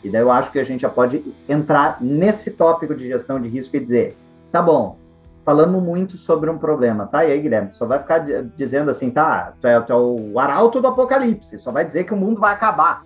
E 0.02 0.10
daí 0.10 0.20
eu 0.20 0.30
acho 0.30 0.50
que 0.50 0.58
a 0.58 0.64
gente 0.64 0.80
já 0.80 0.88
pode 0.88 1.24
entrar 1.48 1.98
nesse 2.00 2.50
tópico 2.52 2.94
de 2.94 3.06
gestão 3.06 3.40
de 3.40 3.48
risco 3.48 3.76
e 3.76 3.80
dizer, 3.80 4.16
tá 4.50 4.60
bom, 4.60 4.96
falando 5.44 5.80
muito 5.80 6.16
sobre 6.16 6.50
um 6.50 6.58
problema, 6.58 7.06
tá? 7.06 7.24
E 7.24 7.32
aí, 7.32 7.40
Guilherme, 7.40 7.72
só 7.72 7.86
vai 7.86 7.98
ficar 7.98 8.18
dizendo 8.56 8.90
assim, 8.90 9.10
tá, 9.10 9.52
tu 9.60 9.66
é, 9.66 9.80
tu 9.80 9.92
é 9.92 9.96
o 9.96 10.38
arauto 10.38 10.80
do 10.80 10.88
apocalipse, 10.88 11.58
só 11.58 11.70
vai 11.70 11.84
dizer 11.84 12.04
que 12.04 12.14
o 12.14 12.16
mundo 12.16 12.40
vai 12.40 12.52
acabar. 12.52 13.02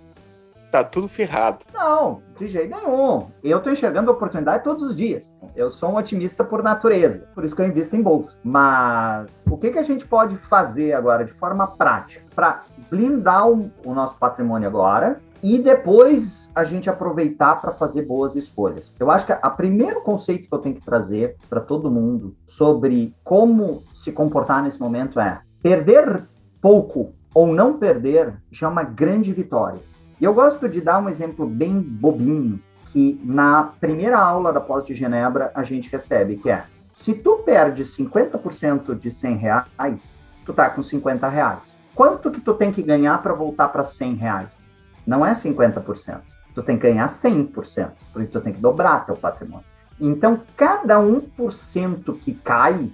Tá 0.71 0.83
tudo 0.83 1.07
ferrado. 1.07 1.59
Não, 1.73 2.21
de 2.37 2.47
jeito 2.47 2.75
nenhum. 2.75 3.27
Eu 3.41 3.61
tô 3.61 3.71
enxergando 3.71 4.11
oportunidade 4.11 4.65
todos 4.65 4.83
os 4.83 4.95
dias. 4.95 5.37
Eu 5.55 5.71
sou 5.71 5.91
um 5.91 5.95
otimista 5.95 6.43
por 6.43 6.61
natureza, 6.61 7.25
por 7.33 7.45
isso 7.45 7.55
que 7.55 7.61
eu 7.61 7.67
invisto 7.67 7.95
em 7.95 8.01
bolsa. 8.01 8.37
Mas 8.43 9.29
o 9.49 9.57
que, 9.57 9.71
que 9.71 9.79
a 9.79 9.83
gente 9.83 10.05
pode 10.05 10.35
fazer 10.35 10.93
agora 10.93 11.23
de 11.23 11.31
forma 11.31 11.65
prática 11.67 12.25
para 12.35 12.63
blindar 12.89 13.49
o, 13.49 13.71
o 13.85 13.93
nosso 13.93 14.17
patrimônio 14.17 14.67
agora 14.67 15.19
e 15.43 15.59
depois 15.59 16.51
a 16.55 16.63
gente 16.63 16.89
aproveitar 16.89 17.61
para 17.61 17.71
fazer 17.71 18.03
boas 18.03 18.35
escolhas. 18.35 18.93
Eu 18.99 19.11
acho 19.11 19.25
que 19.25 19.33
o 19.33 19.51
primeiro 19.51 20.01
conceito 20.01 20.47
que 20.47 20.53
eu 20.53 20.59
tenho 20.59 20.75
que 20.75 20.81
trazer 20.81 21.35
para 21.49 21.61
todo 21.61 21.91
mundo 21.91 22.35
sobre 22.45 23.15
como 23.23 23.83
se 23.93 24.11
comportar 24.11 24.63
nesse 24.63 24.79
momento 24.79 25.19
é 25.19 25.41
perder 25.61 26.23
pouco 26.61 27.13
ou 27.33 27.47
não 27.47 27.77
perder 27.77 28.33
já 28.51 28.67
é 28.67 28.69
uma 28.69 28.83
grande 28.83 29.31
vitória. 29.31 29.79
E 30.19 30.23
eu 30.23 30.33
gosto 30.33 30.67
de 30.67 30.81
dar 30.81 30.99
um 30.99 31.09
exemplo 31.09 31.45
bem 31.45 31.79
bobinho 31.79 32.59
que 32.87 33.21
na 33.23 33.63
primeira 33.79 34.17
aula 34.17 34.51
da 34.51 34.59
pós 34.59 34.85
de 34.85 34.93
Genebra 34.93 35.51
a 35.53 35.61
gente 35.61 35.91
recebe, 35.91 36.37
que 36.37 36.49
é 36.49 36.63
se 36.91 37.13
tu 37.13 37.43
perde 37.45 37.83
50% 37.83 38.97
de 38.97 39.11
100 39.11 39.35
reais, 39.35 40.23
tu 40.43 40.51
tá 40.51 40.67
com 40.67 40.81
50 40.81 41.27
reais. 41.27 41.77
Quanto 41.97 42.31
que 42.31 42.39
tu 42.39 42.53
tem 42.53 42.71
que 42.71 42.81
ganhar 42.81 43.21
para 43.21 43.33
voltar 43.33 43.67
para 43.67 43.83
100 43.83 44.13
reais? 44.13 44.67
não 45.07 45.25
é 45.25 45.31
50%. 45.31 46.19
Tu 46.53 46.61
tem 46.61 46.75
que 46.77 46.83
ganhar 46.83 47.07
100%, 47.07 47.91
porque 48.11 48.27
tu 48.27 48.41
tem 48.41 48.51
que 48.51 48.59
dobrar 48.59 49.05
teu 49.05 49.15
patrimônio. 49.15 49.65
Então, 49.99 50.41
cada 50.55 50.99
1% 50.99 52.19
que 52.19 52.33
cai, 52.33 52.91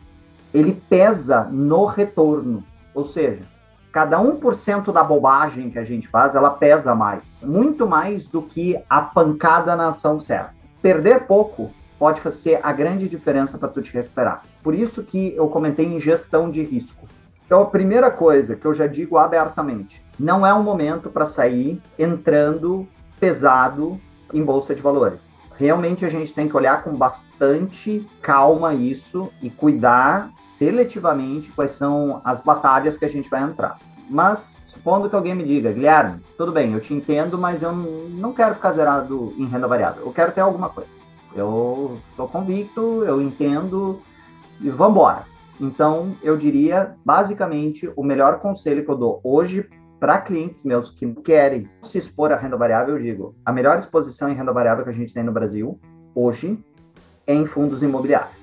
ele 0.53 0.79
pesa 0.89 1.45
no 1.45 1.85
retorno. 1.85 2.63
Ou 2.93 3.03
seja, 3.03 3.41
cada 3.91 4.19
1% 4.19 4.91
da 4.91 5.03
bobagem 5.03 5.71
que 5.71 5.79
a 5.79 5.83
gente 5.83 6.07
faz, 6.07 6.35
ela 6.35 6.51
pesa 6.51 6.93
mais. 6.93 7.41
Muito 7.41 7.87
mais 7.87 8.27
do 8.27 8.41
que 8.41 8.77
a 8.87 9.01
pancada 9.01 9.75
na 9.75 9.87
ação 9.87 10.19
certa. 10.19 10.53
Perder 10.81 11.25
pouco 11.25 11.71
pode 11.97 12.21
fazer 12.21 12.59
a 12.61 12.71
grande 12.71 13.09
diferença 13.09 13.57
para 13.57 13.69
tu 13.69 13.81
te 13.81 13.93
recuperar. 13.93 14.43
Por 14.61 14.75
isso 14.75 15.03
que 15.03 15.33
eu 15.35 15.47
comentei 15.47 15.85
em 15.85 15.99
gestão 15.99 16.51
de 16.51 16.61
risco. 16.61 17.07
Então, 17.53 17.61
a 17.61 17.67
primeira 17.67 18.09
coisa 18.09 18.55
que 18.55 18.65
eu 18.65 18.73
já 18.73 18.87
digo 18.87 19.15
abertamente, 19.15 20.03
não 20.19 20.43
é 20.43 20.51
um 20.51 20.63
momento 20.63 21.07
para 21.07 21.23
sair 21.23 21.79
entrando 21.99 22.87
pesado 23.19 24.01
em 24.33 24.43
bolsa 24.43 24.73
de 24.73 24.81
valores. 24.81 25.31
Realmente 25.55 26.03
a 26.03 26.09
gente 26.09 26.33
tem 26.33 26.49
que 26.49 26.57
olhar 26.57 26.83
com 26.83 26.95
bastante 26.95 28.09
calma 28.23 28.73
isso 28.73 29.31
e 29.39 29.51
cuidar 29.51 30.31
seletivamente 30.39 31.51
quais 31.51 31.73
são 31.73 32.21
as 32.25 32.41
batalhas 32.41 32.97
que 32.97 33.05
a 33.05 33.07
gente 33.07 33.29
vai 33.29 33.43
entrar. 33.43 33.77
Mas, 34.09 34.65
supondo 34.65 35.07
que 35.07 35.15
alguém 35.15 35.35
me 35.35 35.43
diga, 35.43 35.71
Guilherme, 35.71 36.21
tudo 36.35 36.51
bem, 36.51 36.73
eu 36.73 36.79
te 36.79 36.95
entendo, 36.95 37.37
mas 37.37 37.61
eu 37.61 37.71
não 37.71 38.33
quero 38.33 38.55
ficar 38.55 38.71
zerado 38.71 39.31
em 39.37 39.45
renda 39.45 39.67
variável. 39.67 40.03
Eu 40.03 40.11
quero 40.11 40.31
ter 40.31 40.41
alguma 40.41 40.69
coisa. 40.69 40.89
Eu 41.35 41.99
sou 42.15 42.27
convicto, 42.27 43.03
eu 43.05 43.21
entendo 43.21 44.01
e 44.59 44.71
vamos 44.71 44.95
embora. 44.95 45.32
Então, 45.59 46.15
eu 46.21 46.35
diria, 46.35 46.95
basicamente, 47.05 47.91
o 47.95 48.03
melhor 48.03 48.39
conselho 48.39 48.83
que 48.83 48.89
eu 48.89 48.97
dou 48.97 49.21
hoje 49.23 49.69
para 49.99 50.19
clientes 50.19 50.63
meus 50.65 50.91
que 50.91 51.07
querem 51.15 51.69
se 51.81 51.97
expor 51.97 52.31
à 52.31 52.35
renda 52.35 52.57
variável, 52.57 52.97
eu 52.97 53.01
digo, 53.01 53.35
a 53.45 53.53
melhor 53.53 53.77
exposição 53.77 54.29
em 54.29 54.35
renda 54.35 54.51
variável 54.51 54.83
que 54.83 54.89
a 54.89 54.93
gente 54.93 55.13
tem 55.13 55.23
no 55.23 55.31
Brasil 55.31 55.79
hoje 56.13 56.59
é 57.25 57.33
em 57.33 57.45
fundos 57.45 57.81
imobiliários. 57.81 58.35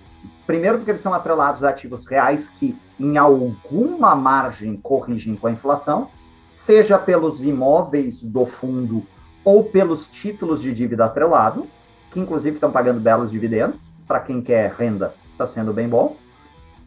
Primeiro, 0.47 0.79
porque 0.79 0.90
eles 0.90 1.00
são 1.00 1.12
atrelados 1.12 1.62
a 1.62 1.69
ativos 1.69 2.07
reais 2.07 2.49
que, 2.49 2.76
em 2.99 3.17
alguma 3.17 4.14
margem, 4.14 4.76
corrigem 4.76 5.37
com 5.37 5.47
a 5.47 5.50
inflação, 5.50 6.09
seja 6.49 6.99
pelos 6.99 7.43
imóveis 7.43 8.23
do 8.23 8.45
fundo 8.45 9.02
ou 9.45 9.62
pelos 9.64 10.09
títulos 10.09 10.61
de 10.61 10.73
dívida 10.73 11.05
atrelado, 11.05 11.67
que 12.11 12.19
inclusive 12.19 12.57
estão 12.57 12.73
pagando 12.73 13.00
belos 13.00 13.31
dividendos. 13.31 13.79
Para 14.09 14.21
quem 14.21 14.43
quer 14.43 14.73
renda, 14.73 15.14
está 15.33 15.47
sendo 15.47 15.73
bem 15.73 15.88
bom. 15.88 16.17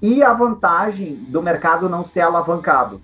E 0.03 0.21
a 0.21 0.33
vantagem 0.33 1.15
do 1.29 1.41
mercado 1.41 1.87
não 1.87 2.03
ser 2.03 2.19
alavancado. 2.19 2.99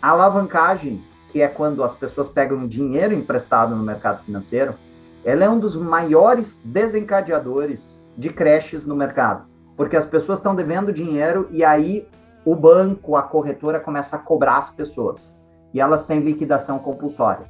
A 0.00 0.08
alavancagem, 0.08 0.98
que 1.30 1.42
é 1.42 1.46
quando 1.46 1.84
as 1.84 1.94
pessoas 1.94 2.30
pegam 2.30 2.66
dinheiro 2.66 3.12
emprestado 3.12 3.76
no 3.76 3.82
mercado 3.82 4.24
financeiro, 4.24 4.74
ela 5.26 5.44
é 5.44 5.50
um 5.50 5.58
dos 5.58 5.76
maiores 5.76 6.62
desencadeadores 6.64 8.02
de 8.16 8.30
creches 8.30 8.86
no 8.86 8.96
mercado, 8.96 9.44
porque 9.76 9.94
as 9.94 10.06
pessoas 10.06 10.38
estão 10.38 10.54
devendo 10.54 10.90
dinheiro 10.90 11.48
e 11.50 11.62
aí 11.62 12.08
o 12.46 12.56
banco, 12.56 13.14
a 13.14 13.22
corretora 13.22 13.78
começa 13.78 14.16
a 14.16 14.18
cobrar 14.18 14.56
as 14.56 14.70
pessoas 14.70 15.36
e 15.74 15.82
elas 15.82 16.02
têm 16.02 16.20
liquidação 16.20 16.78
compulsória. 16.78 17.44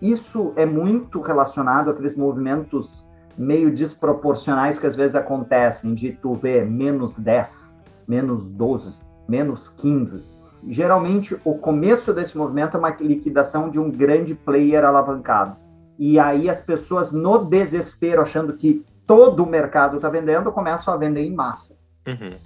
Isso 0.00 0.52
é 0.54 0.64
muito 0.64 1.20
relacionado 1.20 1.90
àqueles 1.90 2.14
movimentos 2.14 3.04
meio 3.36 3.74
desproporcionais 3.74 4.78
que 4.78 4.86
às 4.86 4.94
vezes 4.94 5.16
acontecem 5.16 5.92
de 5.92 6.12
tu 6.12 6.34
ver 6.34 6.64
menos 6.64 7.18
10, 7.18 7.77
menos 8.08 8.48
12, 8.50 8.98
menos 9.28 9.68
15 9.68 10.38
geralmente 10.66 11.36
o 11.44 11.54
começo 11.54 12.12
desse 12.12 12.36
movimento 12.36 12.76
é 12.76 12.80
uma 12.80 12.90
liquidação 12.90 13.70
de 13.70 13.78
um 13.78 13.90
grande 13.90 14.34
player 14.34 14.84
alavancado. 14.84 15.56
E 15.98 16.18
aí 16.18 16.48
as 16.48 16.60
pessoas, 16.60 17.10
no 17.10 17.38
desespero, 17.38 18.22
achando 18.22 18.56
que 18.56 18.84
todo 19.06 19.42
o 19.42 19.48
mercado 19.48 19.96
está 19.96 20.08
vendendo, 20.08 20.52
começam 20.52 20.92
a 20.92 20.96
vender 20.96 21.22
em 21.22 21.34
massa. 21.34 21.78
Uhum. 22.06 22.36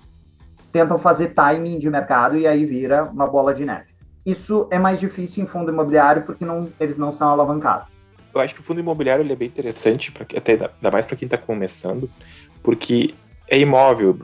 Tentam 0.73 0.97
fazer 0.97 1.29
timing 1.29 1.79
de 1.79 1.91
mercado 1.91 2.37
e 2.37 2.47
aí 2.47 2.65
vira 2.65 3.05
uma 3.05 3.27
bola 3.27 3.55
de 3.55 3.65
neve. 3.65 3.93
Isso 4.25 4.69
é 4.71 4.79
mais 4.79 5.01
difícil 5.01 5.43
em 5.43 5.47
fundo 5.47 5.71
imobiliário 5.71 6.23
porque 6.23 6.45
não, 6.45 6.69
eles 6.81 6.97
não 6.97 7.13
são 7.13 7.29
alavancados. 7.29 8.01
Eu 8.35 8.41
acho 8.41 8.55
que 8.55 8.61
o 8.61 8.63
fundo 8.63 8.81
imobiliário 8.81 9.31
é 9.31 9.37
bem 9.37 9.49
interessante, 9.49 10.11
pra, 10.11 10.25
até 10.25 10.53
ainda 10.53 10.91
mais 10.91 11.05
para 11.05 11.17
quem 11.17 11.27
está 11.27 11.37
começando, 11.37 12.09
porque 12.63 13.15
é 13.47 13.59
imóvel. 13.59 14.21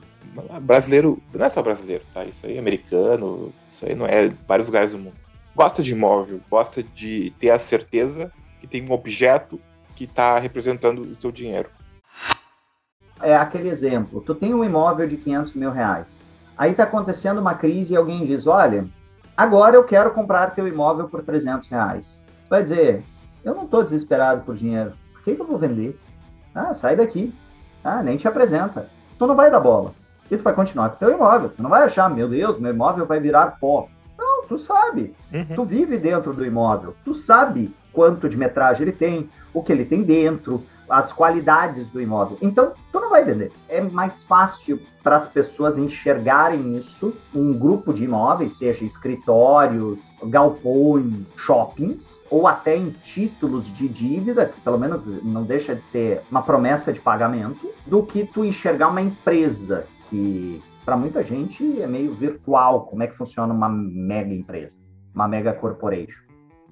Brasileiro, 0.61 1.21
não 1.33 1.47
é 1.47 1.49
só 1.49 1.62
brasileiro, 1.62 2.04
tá? 2.12 2.25
Isso 2.25 2.47
aí 2.47 2.57
é 2.57 2.59
americano, 2.59 3.52
isso 3.71 3.87
aí 3.87 3.95
não 3.95 4.07
é 4.07 4.28
vários 4.47 4.66
lugares 4.66 4.92
do 4.92 4.99
mundo. 4.99 5.16
Gosta 5.54 5.83
de 5.83 5.92
imóvel, 5.92 6.40
gosta 6.50 6.83
de 6.83 7.33
ter 7.38 7.50
a 7.50 7.59
certeza 7.59 8.30
que 8.61 8.66
tem 8.66 8.83
um 8.83 8.92
objeto 8.92 9.61
que 9.97 10.04
está 10.04 10.38
representando 10.38 11.00
o 11.00 11.16
seu 11.21 11.33
dinheiro. 11.33 11.68
É 13.21 13.37
aquele 13.37 13.68
exemplo. 13.68 14.21
Tu 14.21 14.35
tem 14.35 14.54
um 14.54 14.64
imóvel 14.64 15.09
de 15.09 15.16
500 15.16 15.54
mil 15.54 15.73
reais. 15.73 16.16
Aí 16.57 16.71
está 16.71 16.85
acontecendo 16.85 17.40
uma 17.40 17.54
crise 17.54 17.95
e 17.95 17.97
alguém 17.97 18.25
diz, 18.25 18.47
olha, 18.47 18.85
agora 19.37 19.76
eu 19.76 19.85
quero 19.85 20.12
comprar 20.12 20.54
teu 20.54 20.68
imóvel 20.68 21.09
por 21.09 21.23
300 21.23 21.68
reais. 21.68 22.23
Vai 22.49 22.62
dizer, 22.62 23.02
eu 23.45 23.54
não 23.54 23.64
estou 23.64 23.83
desesperado 23.83 24.42
por 24.42 24.54
dinheiro. 24.54 24.92
Por 25.12 25.23
que, 25.23 25.35
que 25.35 25.40
eu 25.40 25.47
vou 25.47 25.59
vender? 25.59 25.99
Ah, 26.54 26.73
sai 26.73 26.95
daqui. 26.95 27.35
Ah, 27.83 28.02
nem 28.02 28.16
te 28.16 28.28
apresenta. 28.28 28.88
Tu 29.18 29.26
não 29.26 29.35
vai 29.35 29.50
dar 29.50 29.61
bola 29.61 29.92
e 30.30 30.37
tu 30.37 30.42
vai 30.42 30.52
continuar 30.52 30.90
com 30.90 30.97
o 30.97 30.99
teu 30.99 31.16
imóvel. 31.16 31.50
Tu 31.56 31.62
não 31.62 31.70
vai 31.70 31.82
achar, 31.82 32.08
meu 32.08 32.28
Deus, 32.28 32.58
meu 32.58 32.73
imóvel 32.73 33.06
vai 33.06 33.20
virar 33.20 33.58
pó. 33.61 33.88
Não, 34.18 34.44
tu 34.47 34.58
sabe. 34.58 35.14
Uhum. 35.32 35.54
Tu 35.54 35.64
vive 35.64 35.97
dentro 35.99 36.32
do 36.32 36.44
imóvel. 36.44 36.94
Tu 37.04 37.14
sabe 37.14 37.75
quanto 37.92 38.28
de 38.28 38.37
metragem 38.37 38.82
ele 38.82 38.92
tem, 38.92 39.28
o 39.52 39.62
que 39.62 39.73
ele 39.73 39.85
tem 39.85 40.02
dentro, 40.02 40.64
as 40.88 41.12
qualidades 41.12 41.88
do 41.88 42.00
imóvel. 42.00 42.38
Então, 42.40 42.73
tu 42.90 43.00
não 43.00 43.11
vai 43.11 43.25
vender. 43.25 43.52
É 43.68 43.80
mais 43.80 44.23
fácil 44.23 44.80
para 45.02 45.16
as 45.16 45.26
pessoas 45.26 45.78
enxergarem 45.78 46.76
isso, 46.76 47.14
um 47.35 47.56
grupo 47.58 47.92
de 47.92 48.04
imóveis, 48.04 48.58
seja 48.58 48.85
escritórios, 48.85 50.18
galpões, 50.25 51.35
shoppings, 51.37 52.25
ou 52.30 52.47
até 52.47 52.76
em 52.76 52.90
títulos 52.90 53.73
de 53.73 53.88
dívida, 53.88 54.47
que 54.47 54.61
pelo 54.61 54.78
menos 54.78 55.06
não 55.23 55.44
deixa 55.44 55.75
de 55.75 55.82
ser 55.82 56.23
uma 56.30 56.42
promessa 56.42 56.92
de 56.92 57.00
pagamento, 57.00 57.70
do 57.87 58.02
que 58.02 58.25
tu 58.25 58.44
enxergar 58.44 58.88
uma 58.88 59.00
empresa 59.00 59.87
que 60.09 60.62
para 60.85 60.97
muita 60.97 61.23
gente 61.23 61.81
é 61.81 61.87
meio 61.87 62.15
virtual 62.15 62.87
como 62.87 63.03
é 63.03 63.07
que 63.07 63.17
funciona 63.17 63.53
uma 63.53 63.69
mega 63.69 64.33
empresa, 64.33 64.79
uma 65.15 65.29
mega 65.29 65.53
corporation. 65.53 66.29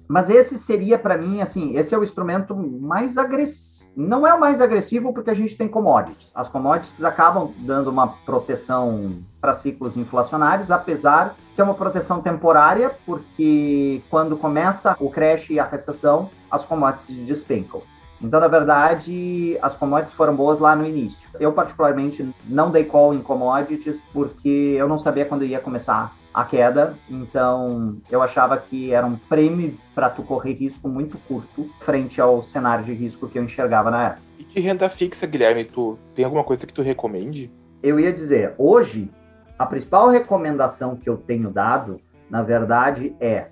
Mas 0.07 0.29
esse 0.29 0.57
seria, 0.57 0.97
para 0.97 1.17
mim, 1.17 1.41
assim, 1.41 1.75
esse 1.75 1.93
é 1.93 1.97
o 1.97 2.03
instrumento 2.03 2.55
mais 2.55 3.17
agressivo. 3.17 3.91
Não 3.97 4.25
é 4.25 4.33
o 4.33 4.39
mais 4.39 4.61
agressivo 4.61 5.11
porque 5.11 5.29
a 5.29 5.33
gente 5.33 5.57
tem 5.57 5.67
commodities. 5.67 6.31
As 6.33 6.47
commodities 6.47 7.03
acabam 7.03 7.51
dando 7.59 7.89
uma 7.89 8.07
proteção 8.07 9.19
para 9.41 9.53
ciclos 9.53 9.97
inflacionários, 9.97 10.71
apesar 10.71 11.35
que 11.53 11.59
é 11.59 11.63
uma 11.63 11.73
proteção 11.73 12.21
temporária, 12.21 12.95
porque 13.05 14.01
quando 14.09 14.37
começa 14.37 14.95
o 14.99 15.09
crash 15.09 15.49
e 15.49 15.59
a 15.59 15.65
recessão, 15.65 16.29
as 16.49 16.63
commodities 16.63 17.17
despencam. 17.25 17.81
Então, 18.21 18.39
na 18.39 18.47
verdade, 18.47 19.57
as 19.61 19.75
commodities 19.75 20.15
foram 20.15 20.35
boas 20.35 20.59
lá 20.59 20.75
no 20.75 20.85
início. 20.85 21.29
Eu, 21.39 21.53
particularmente, 21.53 22.27
não 22.45 22.71
dei 22.71 22.83
call 22.83 23.13
em 23.13 23.21
commodities 23.21 24.01
porque 24.11 24.75
eu 24.77 24.87
não 24.87 24.97
sabia 24.97 25.25
quando 25.25 25.45
ia 25.45 25.59
começar 25.59 26.15
a 26.33 26.43
queda, 26.43 26.93
então 27.09 27.97
eu 28.11 28.21
achava 28.21 28.57
que 28.57 28.93
era 28.93 29.05
um 29.05 29.15
prêmio 29.15 29.75
para 29.95 30.07
tu 30.07 30.21
correr 30.21 30.53
risco 30.53 30.87
muito 30.87 31.17
curto 31.27 31.67
frente 31.79 32.21
ao 32.21 32.43
cenário 32.43 32.85
de 32.85 32.93
risco 32.93 33.27
que 33.27 33.39
eu 33.39 33.43
enxergava 33.43 33.89
na 33.89 34.03
época. 34.09 34.21
E 34.37 34.43
de 34.43 34.59
renda 34.59 34.87
fixa, 34.87 35.25
Guilherme, 35.25 35.65
tu 35.65 35.97
tem 36.13 36.23
alguma 36.23 36.43
coisa 36.43 36.67
que 36.67 36.73
tu 36.73 36.83
recomende? 36.83 37.51
Eu 37.81 37.99
ia 37.99 38.13
dizer, 38.13 38.53
hoje 38.55 39.09
a 39.57 39.65
principal 39.65 40.09
recomendação 40.09 40.95
que 40.95 41.09
eu 41.09 41.17
tenho 41.17 41.49
dado, 41.49 41.99
na 42.29 42.43
verdade, 42.43 43.15
é 43.19 43.47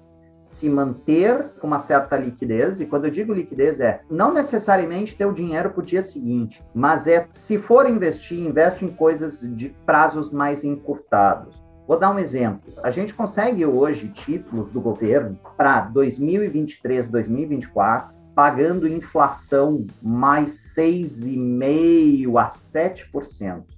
se 0.45 0.69
manter 0.69 1.53
com 1.59 1.65
uma 1.65 1.79
certa 1.79 2.15
liquidez, 2.15 2.79
e 2.79 2.85
quando 2.85 3.05
eu 3.05 3.11
digo 3.11 3.33
liquidez 3.33 3.79
é 3.79 4.01
não 4.07 4.31
necessariamente 4.31 5.17
ter 5.17 5.25
o 5.25 5.33
dinheiro 5.33 5.71
para 5.71 5.81
o 5.81 5.85
dia 5.85 6.03
seguinte, 6.03 6.63
mas 6.71 7.07
é 7.07 7.27
se 7.31 7.57
for 7.57 7.89
investir, 7.89 8.39
investe 8.39 8.85
em 8.85 8.89
coisas 8.89 9.41
de 9.41 9.69
prazos 9.87 10.31
mais 10.31 10.63
encurtados. 10.63 11.63
Vou 11.87 11.97
dar 11.97 12.11
um 12.11 12.19
exemplo. 12.19 12.61
A 12.83 12.91
gente 12.91 13.11
consegue 13.11 13.65
hoje 13.65 14.09
títulos 14.09 14.69
do 14.69 14.79
governo 14.79 15.39
para 15.57 15.81
2023, 15.81 17.07
2024, 17.07 18.13
pagando 18.35 18.87
inflação 18.87 19.83
mais 19.99 20.51
6,5% 20.77 22.37
a 22.37 22.45
7%. 22.45 23.74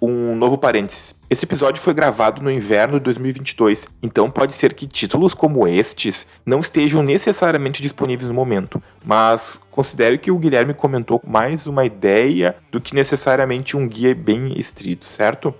Um 0.00 0.36
novo 0.36 0.56
parênteses. 0.56 1.12
Esse 1.28 1.44
episódio 1.44 1.82
foi 1.82 1.92
gravado 1.92 2.40
no 2.40 2.50
inverno 2.50 2.94
de 2.94 3.04
2022, 3.04 3.88
então 4.00 4.30
pode 4.30 4.52
ser 4.52 4.72
que 4.72 4.86
títulos 4.86 5.34
como 5.34 5.66
estes 5.66 6.24
não 6.46 6.60
estejam 6.60 7.02
necessariamente 7.02 7.82
disponíveis 7.82 8.28
no 8.28 8.34
momento, 8.34 8.80
mas 9.04 9.60
considero 9.72 10.16
que 10.16 10.30
o 10.30 10.38
Guilherme 10.38 10.72
comentou 10.72 11.20
mais 11.26 11.66
uma 11.66 11.84
ideia 11.84 12.54
do 12.70 12.80
que 12.80 12.94
necessariamente 12.94 13.76
um 13.76 13.88
guia 13.88 14.14
bem 14.14 14.52
estrito, 14.56 15.04
certo? 15.04 15.52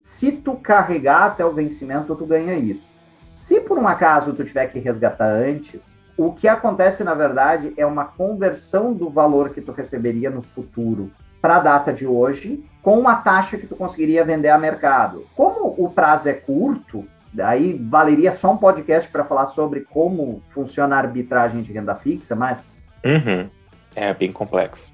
Se 0.00 0.32
tu 0.32 0.56
carregar 0.56 1.26
até 1.26 1.44
o 1.44 1.52
vencimento, 1.52 2.16
tu 2.16 2.26
ganha 2.26 2.54
isso. 2.54 2.92
Se 3.32 3.60
por 3.60 3.78
um 3.78 3.86
acaso 3.86 4.32
tu 4.32 4.44
tiver 4.44 4.66
que 4.66 4.80
resgatar 4.80 5.30
antes, 5.30 6.00
o 6.16 6.32
que 6.32 6.48
acontece 6.48 7.04
na 7.04 7.14
verdade 7.14 7.72
é 7.76 7.86
uma 7.86 8.04
conversão 8.04 8.92
do 8.92 9.08
valor 9.08 9.50
que 9.50 9.60
tu 9.60 9.70
receberia 9.70 10.30
no 10.30 10.42
futuro 10.42 11.12
para 11.40 11.56
a 11.56 11.60
data 11.60 11.92
de 11.92 12.06
hoje 12.06 12.62
com 12.82 12.98
uma 12.98 13.16
taxa 13.16 13.58
que 13.58 13.66
tu 13.66 13.76
conseguiria 13.76 14.24
vender 14.24 14.48
a 14.48 14.58
mercado. 14.58 15.26
Como 15.34 15.74
o 15.76 15.90
prazo 15.90 16.28
é 16.28 16.32
curto, 16.32 17.04
daí 17.32 17.74
valeria 17.74 18.32
só 18.32 18.52
um 18.52 18.56
podcast 18.56 19.10
para 19.10 19.24
falar 19.24 19.46
sobre 19.46 19.80
como 19.80 20.42
funciona 20.48 20.96
a 20.96 20.98
arbitragem 20.98 21.62
de 21.62 21.72
renda 21.72 21.94
fixa, 21.94 22.34
mas 22.34 22.66
uhum. 23.04 23.48
é 23.94 24.12
bem 24.14 24.32
complexo. 24.32 24.90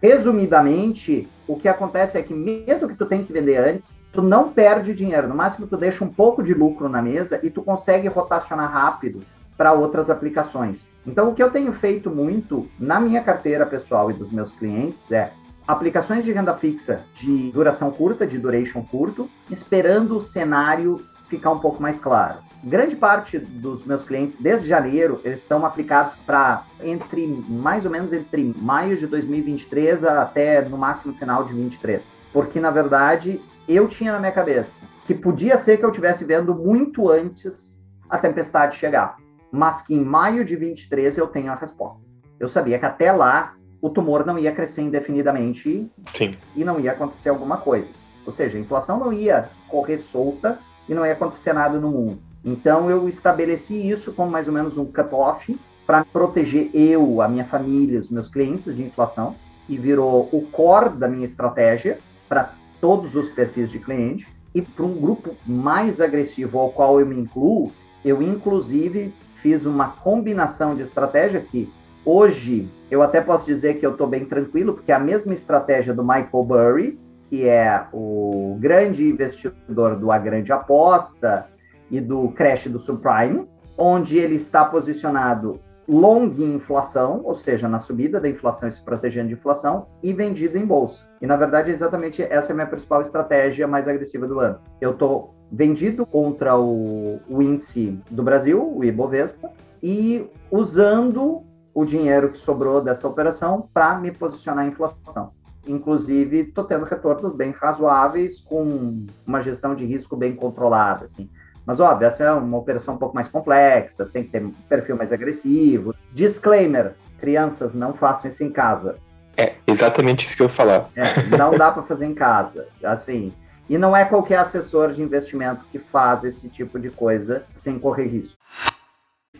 Resumidamente, 0.00 1.28
o 1.46 1.56
que 1.56 1.68
acontece 1.68 2.18
é 2.18 2.22
que 2.22 2.32
mesmo 2.32 2.88
que 2.88 2.94
tu 2.94 3.04
tenha 3.04 3.24
que 3.24 3.32
vender 3.32 3.56
antes, 3.56 4.04
tu 4.12 4.22
não 4.22 4.52
perde 4.52 4.94
dinheiro. 4.94 5.26
No 5.26 5.34
máximo, 5.34 5.66
tu 5.66 5.76
deixa 5.76 6.04
um 6.04 6.08
pouco 6.08 6.40
de 6.42 6.54
lucro 6.54 6.88
na 6.88 7.02
mesa 7.02 7.40
e 7.42 7.50
tu 7.50 7.62
consegue 7.62 8.06
rotacionar 8.06 8.70
rápido 8.70 9.20
para 9.56 9.72
outras 9.72 10.08
aplicações. 10.08 10.88
Então, 11.04 11.28
o 11.28 11.34
que 11.34 11.42
eu 11.42 11.50
tenho 11.50 11.72
feito 11.72 12.10
muito 12.10 12.68
na 12.78 13.00
minha 13.00 13.20
carteira 13.24 13.66
pessoal 13.66 14.08
e 14.08 14.14
dos 14.14 14.30
meus 14.30 14.52
clientes 14.52 15.10
é 15.10 15.32
aplicações 15.68 16.24
de 16.24 16.32
renda 16.32 16.56
fixa 16.56 17.04
de 17.12 17.52
duração 17.52 17.90
curta, 17.90 18.26
de 18.26 18.38
duration 18.38 18.82
curto, 18.82 19.28
esperando 19.50 20.16
o 20.16 20.20
cenário 20.20 21.04
ficar 21.28 21.50
um 21.50 21.58
pouco 21.58 21.82
mais 21.82 22.00
claro. 22.00 22.38
Grande 22.64 22.96
parte 22.96 23.38
dos 23.38 23.84
meus 23.84 24.02
clientes, 24.02 24.38
desde 24.38 24.66
janeiro, 24.66 25.20
eles 25.22 25.40
estão 25.40 25.64
aplicados 25.66 26.14
para 26.26 26.64
entre 26.82 27.26
mais 27.46 27.84
ou 27.84 27.90
menos 27.90 28.14
entre 28.14 28.54
maio 28.56 28.96
de 28.96 29.06
2023 29.06 30.04
até 30.04 30.66
no 30.66 30.78
máximo 30.78 31.14
final 31.14 31.42
de 31.42 31.52
2023. 31.52 32.10
Porque, 32.32 32.58
na 32.58 32.70
verdade, 32.70 33.40
eu 33.68 33.86
tinha 33.86 34.10
na 34.10 34.18
minha 34.18 34.32
cabeça 34.32 34.82
que 35.06 35.14
podia 35.14 35.58
ser 35.58 35.76
que 35.76 35.84
eu 35.84 35.90
estivesse 35.90 36.24
vendo 36.24 36.54
muito 36.54 37.10
antes 37.10 37.78
a 38.08 38.16
tempestade 38.16 38.76
chegar, 38.76 39.16
mas 39.52 39.82
que 39.82 39.94
em 39.94 40.02
maio 40.02 40.44
de 40.44 40.56
23 40.56 41.18
eu 41.18 41.26
tenho 41.26 41.52
a 41.52 41.54
resposta. 41.54 42.02
Eu 42.40 42.48
sabia 42.48 42.78
que 42.78 42.86
até 42.86 43.12
lá 43.12 43.54
o 43.80 43.88
tumor 43.88 44.26
não 44.26 44.38
ia 44.38 44.52
crescer 44.52 44.82
indefinidamente 44.82 45.90
Sim. 46.16 46.36
e 46.56 46.64
não 46.64 46.80
ia 46.80 46.92
acontecer 46.92 47.28
alguma 47.28 47.56
coisa. 47.56 47.92
Ou 48.26 48.32
seja, 48.32 48.58
a 48.58 48.60
inflação 48.60 48.98
não 48.98 49.12
ia 49.12 49.48
correr 49.68 49.98
solta 49.98 50.58
e 50.88 50.94
não 50.94 51.06
ia 51.06 51.12
acontecer 51.12 51.52
nada 51.52 51.78
no 51.78 51.90
mundo. 51.90 52.18
Então 52.44 52.90
eu 52.90 53.08
estabeleci 53.08 53.88
isso 53.88 54.12
como 54.12 54.30
mais 54.30 54.48
ou 54.48 54.54
menos 54.54 54.76
um 54.76 54.84
cutoff 54.84 55.58
para 55.86 56.04
proteger 56.04 56.70
eu, 56.74 57.22
a 57.22 57.28
minha 57.28 57.44
família, 57.44 58.00
os 58.00 58.10
meus 58.10 58.28
clientes 58.28 58.76
de 58.76 58.82
inflação 58.82 59.34
e 59.68 59.76
virou 59.76 60.28
o 60.32 60.42
core 60.50 60.90
da 60.90 61.08
minha 61.08 61.24
estratégia 61.24 61.98
para 62.28 62.52
todos 62.80 63.14
os 63.14 63.28
perfis 63.28 63.70
de 63.70 63.78
cliente 63.78 64.28
e 64.54 64.62
para 64.62 64.84
um 64.84 64.94
grupo 64.94 65.34
mais 65.46 66.00
agressivo 66.00 66.58
ao 66.58 66.70
qual 66.70 67.00
eu 67.00 67.06
me 67.06 67.16
incluo, 67.16 67.72
eu 68.04 68.22
inclusive 68.22 69.12
fiz 69.36 69.66
uma 69.66 69.88
combinação 69.88 70.74
de 70.74 70.82
estratégia 70.82 71.40
que 71.40 71.70
hoje 72.04 72.68
eu 72.90 73.02
até 73.02 73.20
posso 73.20 73.46
dizer 73.46 73.74
que 73.74 73.86
eu 73.86 73.92
estou 73.92 74.06
bem 74.06 74.24
tranquilo, 74.24 74.74
porque 74.74 74.92
é 74.92 74.94
a 74.94 75.00
mesma 75.00 75.34
estratégia 75.34 75.92
do 75.92 76.02
Michael 76.02 76.44
Burry, 76.44 77.00
que 77.24 77.46
é 77.46 77.86
o 77.92 78.56
grande 78.58 79.06
investidor 79.08 79.96
do 79.96 80.10
A 80.10 80.18
Grande 80.18 80.50
Aposta, 80.50 81.46
e 81.90 82.00
do 82.00 82.28
crash 82.30 82.68
do 82.68 82.78
subprime, 82.78 83.48
onde 83.76 84.18
ele 84.18 84.34
está 84.34 84.64
posicionado 84.64 85.60
long 85.88 86.26
em 86.26 86.54
inflação, 86.54 87.22
ou 87.24 87.34
seja, 87.34 87.66
na 87.66 87.78
subida 87.78 88.20
da 88.20 88.28
inflação 88.28 88.68
e 88.68 88.72
se 88.72 88.82
protegendo 88.82 89.28
de 89.28 89.34
inflação, 89.34 89.86
e 90.02 90.12
vendido 90.12 90.58
em 90.58 90.66
bolsa. 90.66 91.08
E 91.20 91.26
na 91.26 91.36
verdade, 91.36 91.70
exatamente 91.70 92.22
essa 92.22 92.50
é 92.50 92.52
a 92.52 92.54
minha 92.54 92.66
principal 92.66 93.00
estratégia 93.00 93.66
mais 93.66 93.88
agressiva 93.88 94.26
do 94.26 94.38
ano. 94.38 94.58
Eu 94.80 94.90
estou 94.90 95.34
vendido 95.50 96.04
contra 96.04 96.58
o, 96.58 97.20
o 97.26 97.42
índice 97.42 97.98
do 98.10 98.22
Brasil, 98.22 98.70
o 98.76 98.84
Ibovespa, 98.84 99.50
e 99.82 100.28
usando 100.50 101.42
o 101.78 101.84
dinheiro 101.84 102.30
que 102.30 102.38
sobrou 102.38 102.80
dessa 102.80 103.06
operação 103.06 103.68
para 103.72 103.96
me 104.00 104.10
posicionar 104.10 104.64
em 104.64 104.68
inflação. 104.70 105.30
Inclusive, 105.64 106.40
estou 106.40 106.64
tendo 106.64 106.84
retornos 106.84 107.32
bem 107.32 107.52
razoáveis 107.52 108.40
com 108.40 109.06
uma 109.24 109.40
gestão 109.40 109.76
de 109.76 109.86
risco 109.86 110.16
bem 110.16 110.34
controlada. 110.34 111.04
Assim. 111.04 111.30
Mas, 111.64 111.78
óbvio, 111.78 112.08
essa 112.08 112.24
é 112.24 112.32
uma 112.32 112.58
operação 112.58 112.96
um 112.96 112.98
pouco 112.98 113.14
mais 113.14 113.28
complexa, 113.28 114.04
tem 114.04 114.24
que 114.24 114.30
ter 114.30 114.44
um 114.44 114.50
perfil 114.68 114.96
mais 114.96 115.12
agressivo. 115.12 115.94
Disclaimer: 116.12 116.96
crianças, 117.20 117.74
não 117.74 117.94
façam 117.94 118.28
isso 118.28 118.42
em 118.42 118.50
casa. 118.50 118.96
É 119.36 119.54
exatamente 119.64 120.26
isso 120.26 120.34
que 120.34 120.42
eu 120.42 120.46
ia 120.46 120.52
falar. 120.52 120.88
É, 120.96 121.36
não 121.38 121.56
dá 121.56 121.70
para 121.70 121.84
fazer 121.84 122.06
em 122.06 122.14
casa. 122.14 122.66
Assim. 122.82 123.32
E 123.68 123.78
não 123.78 123.96
é 123.96 124.04
qualquer 124.04 124.38
assessor 124.38 124.90
de 124.90 125.00
investimento 125.00 125.64
que 125.70 125.78
faz 125.78 126.24
esse 126.24 126.48
tipo 126.48 126.76
de 126.76 126.90
coisa 126.90 127.44
sem 127.54 127.78
correr 127.78 128.06
risco. 128.06 128.36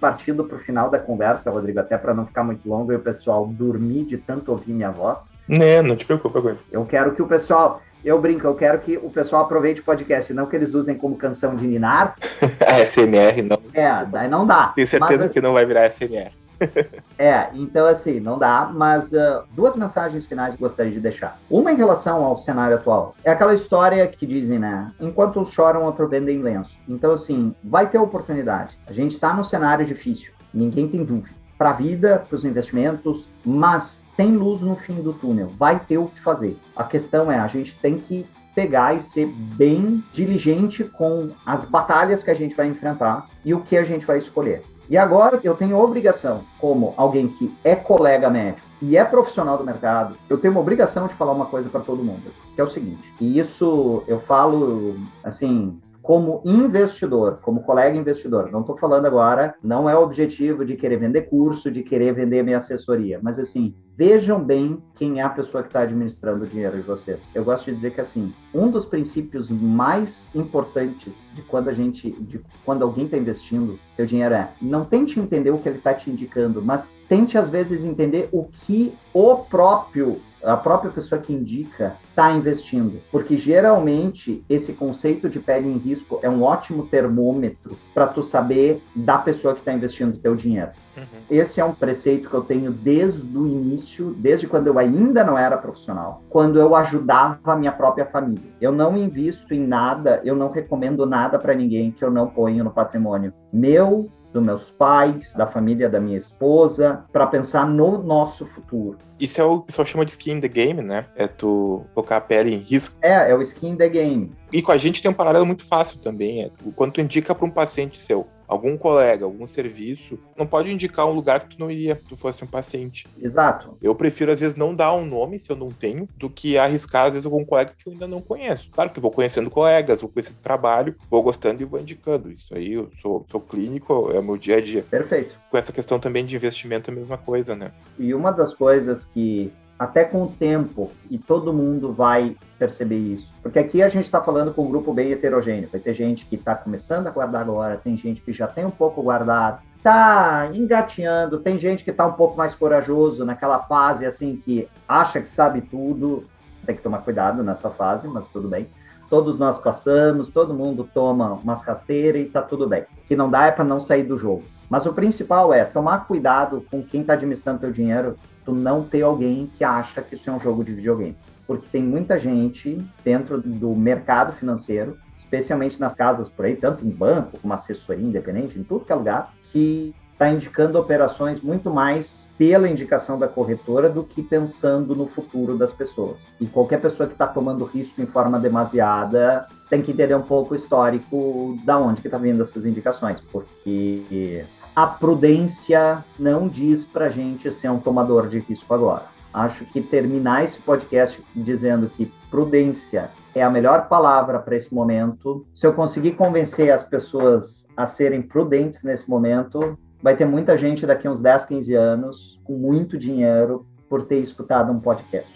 Partindo 0.01 0.45
para 0.45 0.57
o 0.57 0.61
final 0.61 0.89
da 0.91 0.99
conversa, 0.99 1.51
Rodrigo, 1.51 1.81
até 1.81 1.99
para 1.99 2.15
não 2.15 2.25
ficar 2.25 2.45
muito 2.45 2.69
longo 2.69 2.93
e 2.93 2.97
o 2.97 3.01
pessoal 3.01 3.47
dormir 3.47 4.05
de 4.05 4.17
tanto 4.17 4.51
ouvir 4.53 4.73
minha 4.73 4.91
voz. 4.91 5.33
Né, 5.49 5.83
não 5.83 5.97
te 5.97 6.05
preocupa 6.05 6.41
com 6.41 6.51
isso. 6.51 6.65
Eu 6.71 6.85
quero 6.85 7.15
que 7.15 7.23
o 7.23 7.27
pessoal 7.27 7.83
eu 8.05 8.21
brinco, 8.21 8.47
eu 8.47 8.55
quero 8.55 8.79
que 8.79 8.97
o 8.97 9.11
pessoal 9.11 9.43
aproveite 9.43 9.81
o 9.81 9.85
podcast, 9.85 10.33
não 10.33 10.47
que 10.47 10.55
eles 10.55 10.73
usem 10.73 10.97
como 10.97 11.17
canção 11.17 11.57
de 11.57 11.67
ninar. 11.67 12.15
a 12.65 12.87
SMR 12.87 13.43
não. 13.43 13.59
É, 13.75 14.05
daí 14.05 14.29
não 14.29 14.47
dá. 14.47 14.69
Tenho 14.69 14.87
certeza 14.87 15.25
mas, 15.25 15.33
que 15.33 15.41
não 15.41 15.53
vai 15.53 15.67
virar 15.67 15.91
SMR. 15.91 16.31
é, 17.19 17.49
então 17.55 17.87
assim, 17.87 18.21
não 18.21 18.39
dá, 18.39 18.71
mas 18.73 19.13
uh, 19.13 19.45
duas 19.53 19.77
mensagens 19.77 20.27
finais 20.27 20.55
que 20.55 20.61
gostaria 20.61 20.93
de 20.93 21.01
deixar. 21.01 21.39
Uma 21.51 21.73
em 21.73 21.77
relação 21.77 22.25
ao 22.25 22.39
cenário 22.39 22.77
atual. 22.77 23.15
É 23.25 23.31
aquela 23.31 23.55
história 23.55 24.07
que 24.07 24.27
dizem, 24.27 24.59
né? 24.59 24.91
Enquanto 25.01 25.41
uns 25.41 25.51
choram, 25.51 25.85
outro 25.85 26.09
vendem 26.09 26.43
lenço. 26.43 26.77
Então, 26.89 27.13
assim, 27.13 27.55
vai 27.63 27.89
ter 27.89 27.99
oportunidade. 27.99 28.77
A 28.87 28.93
gente 28.93 29.13
está 29.13 29.33
num 29.33 29.45
cenário 29.45 29.85
difícil, 29.85 30.33
ninguém 30.53 30.89
tem 30.89 31.05
dúvida. 31.05 31.37
para 31.57 31.71
a 31.71 31.73
vida, 31.73 32.25
para 32.29 32.37
os 32.37 32.45
investimentos, 32.45 33.29
mas 33.45 34.05
tem 34.17 34.37
luz 34.37 34.63
no 34.63 34.77
fim 34.77 34.95
do 34.95 35.13
túnel, 35.13 35.49
vai 35.59 35.79
ter 35.81 35.99
o 35.99 36.07
que 36.07 36.21
fazer. 36.21 36.57
A 36.77 36.85
questão 36.85 37.33
é, 37.33 37.39
a 37.39 37.49
gente 37.49 37.77
tem 37.79 37.99
que 37.99 38.25
pegar 38.55 38.95
e 38.95 39.01
ser 39.01 39.27
bem 39.27 40.03
diligente 40.13 40.83
com 40.83 41.31
as 41.47 41.65
batalhas 41.65 42.25
que 42.25 42.31
a 42.31 42.35
gente 42.35 42.57
vai 42.57 42.67
enfrentar 42.67 43.29
e 43.45 43.55
o 43.55 43.61
que 43.61 43.77
a 43.77 43.85
gente 43.85 44.05
vai 44.05 44.19
escolher. 44.19 44.63
E 44.91 44.97
agora 44.97 45.39
eu 45.45 45.55
tenho 45.55 45.79
obrigação, 45.79 46.45
como 46.59 46.95
alguém 46.97 47.29
que 47.29 47.55
é 47.63 47.77
colega 47.77 48.31
médico 48.31 48.67
e 48.81 48.97
é 48.97 49.05
profissional 49.05 49.59
do 49.59 49.65
mercado, 49.65 50.17
eu 50.31 50.39
tenho 50.39 50.53
uma 50.53 50.61
obrigação 50.61 51.07
de 51.07 51.15
falar 51.15 51.33
uma 51.33 51.47
coisa 51.47 51.69
para 51.69 51.81
todo 51.81 52.03
mundo, 52.03 52.33
que 52.55 52.61
é 52.61 52.65
o 52.65 52.69
seguinte. 52.69 53.13
E 53.21 53.39
isso 53.39 54.03
eu 54.07 54.19
falo 54.19 54.97
assim, 55.23 55.79
como 56.01 56.41
investidor, 56.43 57.39
como 57.43 57.63
colega 57.63 57.95
investidor. 57.95 58.51
Não 58.51 58.61
estou 58.61 58.79
falando 58.79 59.05
agora, 59.05 59.55
não 59.63 59.91
é 59.91 59.95
o 59.95 60.03
objetivo 60.03 60.65
de 60.65 60.75
querer 60.75 60.97
vender 60.97 61.23
curso, 61.29 61.71
de 61.71 61.83
querer 61.83 62.15
vender 62.15 62.43
minha 62.43 62.57
assessoria, 62.57 63.21
mas 63.23 63.39
assim, 63.39 63.75
vejam 63.99 64.41
bem 64.41 64.81
quem 64.95 65.19
é 65.19 65.25
a 65.25 65.29
pessoa 65.29 65.61
que 65.61 65.71
está 65.71 65.81
administrando 65.81 66.45
o 66.45 66.47
dinheiro 66.47 66.77
de 66.77 66.83
vocês. 66.83 67.29
Eu 67.35 67.43
gosto 67.43 67.65
de 67.65 67.75
dizer 67.75 67.91
que 67.91 68.01
assim, 68.01 68.33
um 68.55 68.71
dos 68.71 68.85
princípios 68.85 69.51
mais 69.51 70.31
importantes 70.37 71.29
de 71.35 71.43
quando 71.43 71.69
a 71.69 71.73
gente, 71.73 72.13
de 72.13 72.41
quando 72.65 72.83
alguém 72.83 73.07
está 73.07 73.19
investindo 73.19 73.77
seu 73.97 74.07
dinheiro 74.07 74.37
é, 74.37 74.51
não 74.63 74.85
tente 74.85 75.19
entender 75.19 75.51
o 75.51 75.59
que 75.59 75.69
ele 75.69 75.79
está 75.79 75.93
te 75.93 76.09
indicando, 76.11 76.63
mas 76.63 76.95
tente 77.09 77.37
às 77.37 77.51
vezes 77.51 77.85
entender 77.85 78.29
o 78.31 78.45
que 78.45 78.95
o 79.13 79.35
próprio 79.35 80.21
a 80.43 80.57
própria 80.57 80.91
pessoa 80.91 81.21
que 81.21 81.33
indica 81.33 81.97
está 82.11 82.33
investindo, 82.33 83.01
porque 83.11 83.37
geralmente 83.37 84.45
esse 84.49 84.73
conceito 84.73 85.29
de 85.29 85.41
pele 85.41 85.69
em 85.69 85.79
risco 85.79 86.19
é 86.23 86.29
um 86.29 86.43
ótimo 86.43 86.87
termômetro 86.87 87.77
para 87.95 88.07
tu 88.07 88.23
saber 88.23 88.83
da 88.95 89.19
pessoa 89.19 89.55
que 89.55 89.61
está 89.61 89.73
investindo 89.73 90.15
o 90.15 90.19
teu 90.19 90.35
dinheiro. 90.35 90.71
Uhum. 90.97 91.05
Esse 91.31 91.61
é 91.61 91.65
um 91.65 91.73
preceito 91.73 92.29
que 92.29 92.35
eu 92.35 92.43
tenho 92.43 92.73
desde 92.73 93.37
o 93.37 93.47
início, 93.47 94.15
desde 94.19 94.47
quando 94.47 94.67
eu 94.67 94.79
ainda 94.79 95.23
não 95.23 95.39
era 95.39 95.57
profissional, 95.57 96.23
quando 96.29 96.59
eu 96.59 96.75
ajudava 96.75 97.39
a 97.45 97.57
minha 97.57 97.73
própria 97.73 98.07
família. 98.07 98.51
Eu 98.61 98.73
não 98.73 98.97
invisto 98.97 99.55
em 99.55 99.65
nada, 99.65 100.21
eu 100.25 100.35
não 100.35 100.51
recomendo 100.51 101.07
nada 101.07 101.39
para 101.39 101.55
ninguém 101.55 101.93
que 101.93 102.05
eu 102.05 102.11
não 102.11 102.29
ponho 102.29 102.65
no 102.65 102.71
patrimônio 102.71 103.33
meu, 103.53 104.09
dos 104.33 104.43
meus 104.43 104.71
pais, 104.71 105.33
da 105.35 105.47
família 105.47 105.89
da 105.89 106.01
minha 106.01 106.19
esposa, 106.19 107.05
para 107.13 107.27
pensar 107.27 107.67
no 107.67 108.03
nosso 108.03 108.47
futuro. 108.47 108.99
Isso 109.19 109.41
é 109.41 109.45
o 109.45 109.59
que 109.59 109.63
o 109.63 109.67
pessoal 109.67 109.87
chama 109.87 110.05
de 110.05 110.13
skin 110.13 110.33
in 110.33 110.41
the 110.41 110.49
game, 110.49 110.83
né? 110.83 111.07
É 111.17 111.27
tu 111.27 111.85
colocar 111.95 112.19
a 112.19 112.21
pele 112.21 112.55
em 112.55 112.59
risco. 112.59 112.97
É, 113.01 113.31
é 113.31 113.35
o 113.35 113.43
skin 113.43 113.71
in 113.71 113.77
the 113.77 113.89
game. 113.89 114.31
E 114.53 114.63
com 114.63 114.73
a 114.73 114.77
gente 114.77 115.03
tem 115.03 115.11
um 115.11 115.15
paralelo 115.15 115.47
muito 115.47 115.65
fácil 115.65 115.99
também. 115.99 116.45
É 116.45 116.51
quando 116.75 116.93
tu 116.93 117.01
indica 117.01 117.35
para 117.35 117.47
um 117.47 117.51
paciente 117.51 117.99
seu, 117.99 118.27
algum 118.49 118.79
colega, 118.79 119.27
algum 119.27 119.47
serviço, 119.47 120.19
não 120.37 120.47
pode 120.47 120.73
indicar 120.73 121.07
um 121.07 121.13
lugar 121.13 121.41
que 121.41 121.55
tu 121.55 121.61
não 121.61 121.71
iria, 121.71 121.97
se 121.97 122.05
tu 122.05 122.17
fosse 122.17 122.43
um 122.43 122.47
paciente. 122.47 123.07
Exato. 123.21 123.77
Eu 123.83 123.95
prefiro, 123.95 124.33
às 124.33 124.41
vezes, 124.41 124.57
não 124.57 124.75
dar 124.75 124.95
um 124.95 125.05
nome, 125.05 125.39
se 125.39 125.51
eu 125.51 125.57
não 125.57 125.69
tenho, 125.69 126.09
do 126.17 126.31
que 126.31 126.57
arriscar, 126.57 127.07
às 127.07 127.13
vezes, 127.13 127.27
algum 127.27 127.45
colega 127.45 127.75
que 127.79 127.87
eu 127.87 127.93
ainda 127.93 128.09
não 128.09 128.23
conheço. 128.23 128.71
Claro 128.71 128.91
que 128.91 128.99
vou 128.99 129.11
conhecendo 129.11 129.51
colegas, 129.51 130.01
vou 130.01 130.11
conhecendo 130.11 130.39
trabalho, 130.43 130.97
vou 131.11 131.23
gostando 131.23 131.63
e 131.63 131.67
vou 131.67 131.79
indicando. 131.79 132.33
Isso 132.33 132.55
aí, 132.55 132.73
eu 132.73 132.89
sou, 132.97 133.27
sou 133.31 133.41
clínico, 133.41 134.11
é 134.13 134.19
o 134.19 134.25
meu 134.25 134.39
dia 134.39 134.57
a 134.57 134.61
dia. 134.63 134.83
Perfeito. 134.83 135.37
Com 135.51 135.59
essa 135.59 135.73
questão 135.73 136.01
também 136.01 136.25
de 136.25 136.35
investimento, 136.35 136.91
é 136.91 136.95
a 136.95 136.97
mesma 136.97 137.19
coisa, 137.19 137.55
né? 137.55 137.71
E 137.99 138.15
uma 138.15 138.31
das 138.31 138.55
coisas 138.55 139.05
que 139.05 139.53
até 139.79 140.05
com 140.05 140.25
o 140.25 140.29
tempo, 140.29 140.91
e 141.09 141.17
todo 141.17 141.53
mundo 141.53 141.93
vai 141.93 142.37
perceber 142.59 142.99
isso. 142.99 143.33
Porque 143.41 143.59
aqui 143.59 143.83
a 143.83 143.89
gente 143.89 144.05
está 144.05 144.21
falando 144.21 144.53
com 144.53 144.65
um 144.65 144.69
grupo 144.69 144.93
bem 144.93 145.13
heterogêneo. 145.13 145.69
Vai 145.71 145.81
ter 145.81 145.95
gente 145.95 146.27
que 146.27 146.35
está 146.35 146.55
começando 146.55 147.07
a 147.07 147.11
guardar 147.11 147.43
agora, 147.43 147.77
tem 147.77 147.97
gente 147.97 148.21
que 148.21 148.33
já 148.33 148.49
tem 148.49 148.65
um 148.65 148.71
pouco 148.71 149.01
guardado, 149.03 149.61
está 149.77 150.51
engateando, 150.53 151.39
tem 151.39 151.57
gente 151.57 151.85
que 151.85 151.91
está 151.91 152.05
um 152.07 152.13
pouco 152.13 152.37
mais 152.37 152.55
corajoso 152.55 153.25
naquela 153.25 153.61
fase 153.61 154.05
assim 154.05 154.37
que 154.37 154.69
acha 154.89 155.21
que 155.21 155.29
sabe 155.29 155.61
tudo. 155.61 156.25
Tem 156.67 156.75
que 156.75 156.83
tomar 156.83 156.99
cuidado 156.99 157.43
nessa 157.43 157.71
fase, 157.71 158.09
mas 158.09 158.29
tudo 158.29 158.49
bem. 158.49 158.67
Todos 159.09 159.39
nós 159.39 159.59
passamos, 159.59 160.29
todo 160.29 160.53
mundo 160.53 160.87
toma 160.93 161.33
umas 161.33 161.63
rasteiras 161.63 162.21
e 162.21 162.27
está 162.27 162.43
tudo 162.43 162.69
bem. 162.69 162.83
O 162.83 163.09
que 163.09 163.17
não 163.17 163.31
dá 163.31 163.47
é 163.47 163.51
para 163.51 163.65
não 163.65 163.81
sair 163.81 164.03
do 164.03 164.19
jogo. 164.19 164.43
Mas 164.69 164.85
o 164.85 164.93
principal 164.93 165.55
é 165.55 165.65
tomar 165.65 166.07
cuidado 166.07 166.63
com 166.71 166.83
quem 166.83 167.01
está 167.01 167.15
administrando 167.15 167.61
teu 167.61 167.73
dinheiro 167.73 168.17
tu 168.49 168.55
não 168.55 168.83
ter 168.83 169.03
alguém 169.03 169.51
que 169.59 169.63
acha 169.63 170.01
que 170.01 170.15
isso 170.15 170.31
é 170.31 170.33
um 170.33 170.41
jogo 170.41 170.65
de 170.65 170.73
videogame. 170.73 171.15
Porque 171.47 171.69
tem 171.71 171.83
muita 171.83 172.19
gente 172.19 172.79
dentro 173.05 173.39
do 173.39 173.75
mercado 173.75 174.33
financeiro, 174.33 174.97
especialmente 175.19 175.79
nas 175.79 175.95
casas 175.95 176.31
por 176.31 176.47
aí, 176.47 176.57
tanto 176.57 176.83
em 176.83 176.89
banco 176.89 177.39
como 177.43 177.53
assessoria 177.53 178.03
independente, 178.03 178.59
em 178.59 178.63
tudo 178.63 178.87
que 178.87 178.93
é 178.93 178.95
lugar, 178.95 179.35
que 179.53 179.95
está 180.15 180.31
indicando 180.31 180.79
operações 180.79 181.43
muito 181.43 181.71
mais 181.71 182.29
pela 182.39 182.69
indicação 182.69 183.19
da 183.19 183.29
corretora 183.29 183.91
do 183.91 184.03
que 184.03 184.23
pensando 184.23 184.95
no 184.95 185.07
futuro 185.07 185.57
das 185.57 185.73
pessoas. 185.73 186.17
E 186.41 186.47
qualquer 186.47 186.81
pessoa 186.81 187.07
que 187.07 187.13
está 187.13 187.27
tomando 187.27 187.67
risco 187.67 188.01
em 188.01 188.07
forma 188.07 188.41
demasiada 188.41 189.47
tem 189.69 189.83
que 189.83 189.93
entender 189.93 190.15
um 190.15 190.23
pouco 190.23 190.55
o 190.55 190.57
histórico 190.57 191.59
da 191.65 191.79
onde 191.79 192.01
que 192.01 192.09
está 192.09 192.17
vindo 192.17 192.43
essas 192.43 192.65
indicações, 192.65 193.21
porque 193.31 194.43
a 194.79 194.87
prudência 194.87 196.05
não 196.17 196.47
diz 196.47 196.85
para 196.85 197.09
gente 197.09 197.51
ser 197.51 197.69
um 197.69 197.81
tomador 197.81 198.29
de 198.29 198.39
risco 198.39 198.73
agora. 198.73 199.07
Acho 199.35 199.65
que 199.65 199.81
terminar 199.81 200.45
esse 200.45 200.61
podcast 200.61 201.21
dizendo 201.35 201.91
que 201.91 202.07
prudência 202.31 203.11
é 203.35 203.43
a 203.43 203.51
melhor 203.51 203.89
palavra 203.89 204.39
para 204.39 204.55
esse 204.55 204.73
momento. 204.73 205.45
Se 205.53 205.67
eu 205.67 205.73
conseguir 205.73 206.13
convencer 206.13 206.73
as 206.73 206.85
pessoas 206.85 207.67
a 207.77 207.87
serem 207.87 208.23
prudentes 208.23 208.85
nesse 208.85 209.11
momento, 209.11 209.77
vai 210.01 210.15
ter 210.15 210.25
muita 210.25 210.57
gente 210.57 210.87
daqui 210.87 211.09
a 211.09 211.11
uns 211.11 211.19
10, 211.19 211.47
15 211.47 211.75
anos 211.75 212.41
com 212.45 212.57
muito 212.57 212.97
dinheiro 212.97 213.67
por 213.89 214.05
ter 214.05 214.19
escutado 214.19 214.71
um 214.71 214.79
podcast. 214.79 215.29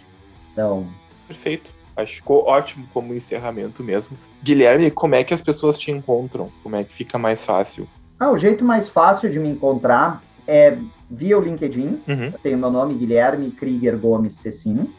Então. 0.53 0.87
Perfeito. 1.27 1.69
Acho 1.97 2.13
que 2.13 2.17
ficou 2.19 2.45
ótimo 2.45 2.87
como 2.93 3.13
encerramento 3.13 3.83
mesmo. 3.83 4.17
Guilherme, 4.41 4.89
como 4.89 5.15
é 5.15 5.23
que 5.25 5.33
as 5.33 5.41
pessoas 5.41 5.77
te 5.77 5.91
encontram? 5.91 6.49
Como 6.63 6.77
é 6.77 6.85
que 6.85 6.93
fica 6.93 7.17
mais 7.17 7.43
fácil? 7.43 7.89
Ah, 8.19 8.31
o 8.31 8.37
jeito 8.37 8.63
mais 8.63 8.87
fácil 8.87 9.29
de 9.29 9.39
me 9.39 9.49
encontrar 9.49 10.21
é 10.47 10.77
via 11.09 11.37
o 11.37 11.41
LinkedIn. 11.41 12.01
Uhum. 12.07 12.25
Eu 12.25 12.39
tenho 12.41 12.57
meu 12.57 12.71
nome, 12.71 12.93
Guilherme 12.93 13.51
Krieger 13.51 13.97
Gomes 13.97 14.33
Cecim. 14.33 14.89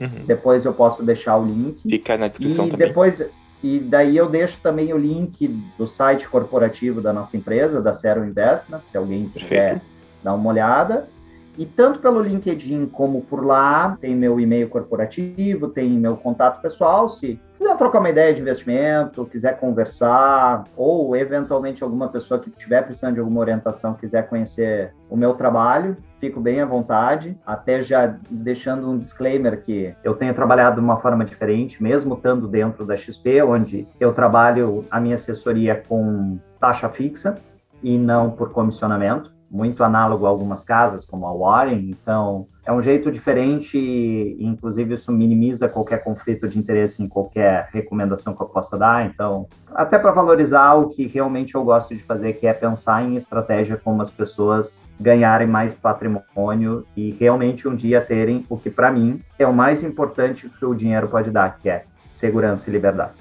Uhum. 0.00 0.24
Depois 0.26 0.64
eu 0.64 0.72
posso 0.72 1.02
deixar 1.02 1.36
o 1.36 1.44
link. 1.44 1.80
Fica 1.82 2.16
na 2.16 2.28
descrição 2.28 2.66
e 2.66 2.70
também. 2.70 2.88
Depois, 2.88 3.24
e 3.62 3.78
daí 3.78 4.16
eu 4.16 4.28
deixo 4.28 4.58
também 4.62 4.92
o 4.92 4.98
link 4.98 5.48
do 5.78 5.86
site 5.86 6.28
corporativo 6.28 7.00
da 7.00 7.12
nossa 7.12 7.36
empresa, 7.36 7.80
da 7.80 7.92
Zero 7.92 8.24
Investment, 8.24 8.80
se 8.82 8.96
alguém 8.96 9.28
quiser 9.28 9.80
dar 10.22 10.34
uma 10.34 10.50
olhada. 10.50 11.08
E 11.56 11.64
tanto 11.64 12.00
pelo 12.00 12.20
LinkedIn 12.20 12.86
como 12.86 13.22
por 13.22 13.44
lá, 13.44 13.96
tem 14.00 14.14
meu 14.14 14.40
e-mail 14.40 14.68
corporativo, 14.68 15.68
tem 15.68 15.88
meu 15.90 16.16
contato 16.16 16.60
pessoal. 16.60 17.08
Se 17.08 17.38
quiser 17.74 17.78
trocar 17.78 17.98
uma 17.98 18.10
ideia 18.10 18.32
de 18.32 18.40
investimento, 18.40 19.26
quiser 19.26 19.58
conversar, 19.58 20.64
ou 20.76 21.14
eventualmente 21.16 21.82
alguma 21.82 22.08
pessoa 22.08 22.40
que 22.40 22.48
estiver 22.48 22.82
precisando 22.82 23.14
de 23.14 23.20
alguma 23.20 23.40
orientação 23.40 23.94
quiser 23.94 24.28
conhecer 24.28 24.92
o 25.10 25.16
meu 25.16 25.34
trabalho, 25.34 25.96
fico 26.20 26.40
bem 26.40 26.60
à 26.60 26.66
vontade. 26.66 27.36
Até 27.44 27.82
já 27.82 28.16
deixando 28.30 28.90
um 28.90 28.98
disclaimer 28.98 29.62
que 29.62 29.94
eu 30.02 30.14
tenho 30.14 30.34
trabalhado 30.34 30.76
de 30.76 30.82
uma 30.82 30.96
forma 30.96 31.24
diferente, 31.24 31.82
mesmo 31.82 32.14
estando 32.14 32.46
dentro 32.46 32.84
da 32.84 32.96
XP, 32.96 33.42
onde 33.42 33.86
eu 34.00 34.12
trabalho 34.12 34.84
a 34.90 35.00
minha 35.00 35.16
assessoria 35.16 35.82
com 35.86 36.38
taxa 36.58 36.88
fixa 36.88 37.36
e 37.82 37.98
não 37.98 38.30
por 38.30 38.52
comissionamento 38.52 39.33
muito 39.54 39.84
análogo 39.84 40.26
a 40.26 40.28
algumas 40.28 40.64
casas, 40.64 41.04
como 41.04 41.28
a 41.28 41.32
Warren, 41.32 41.88
então 41.88 42.44
é 42.66 42.72
um 42.72 42.82
jeito 42.82 43.08
diferente 43.08 43.78
e, 43.78 44.44
inclusive, 44.44 44.94
isso 44.94 45.12
minimiza 45.12 45.68
qualquer 45.68 46.02
conflito 46.02 46.48
de 46.48 46.58
interesse 46.58 47.00
em 47.04 47.08
qualquer 47.08 47.68
recomendação 47.72 48.34
que 48.34 48.42
eu 48.42 48.48
possa 48.48 48.76
dar. 48.76 49.06
Então, 49.06 49.46
até 49.72 49.96
para 49.96 50.10
valorizar 50.10 50.74
o 50.74 50.88
que 50.88 51.06
realmente 51.06 51.54
eu 51.54 51.62
gosto 51.62 51.94
de 51.94 52.02
fazer, 52.02 52.32
que 52.32 52.48
é 52.48 52.52
pensar 52.52 53.04
em 53.04 53.14
estratégia 53.14 53.76
como 53.76 54.02
as 54.02 54.10
pessoas 54.10 54.82
ganharem 54.98 55.46
mais 55.46 55.72
patrimônio 55.72 56.84
e 56.96 57.12
realmente 57.12 57.68
um 57.68 57.76
dia 57.76 58.00
terem 58.00 58.44
o 58.48 58.58
que, 58.58 58.70
para 58.70 58.90
mim, 58.90 59.20
é 59.38 59.46
o 59.46 59.54
mais 59.54 59.84
importante 59.84 60.48
que 60.48 60.64
o 60.64 60.74
dinheiro 60.74 61.06
pode 61.06 61.30
dar, 61.30 61.58
que 61.58 61.68
é 61.68 61.84
segurança 62.08 62.68
e 62.68 62.72
liberdade. 62.72 63.12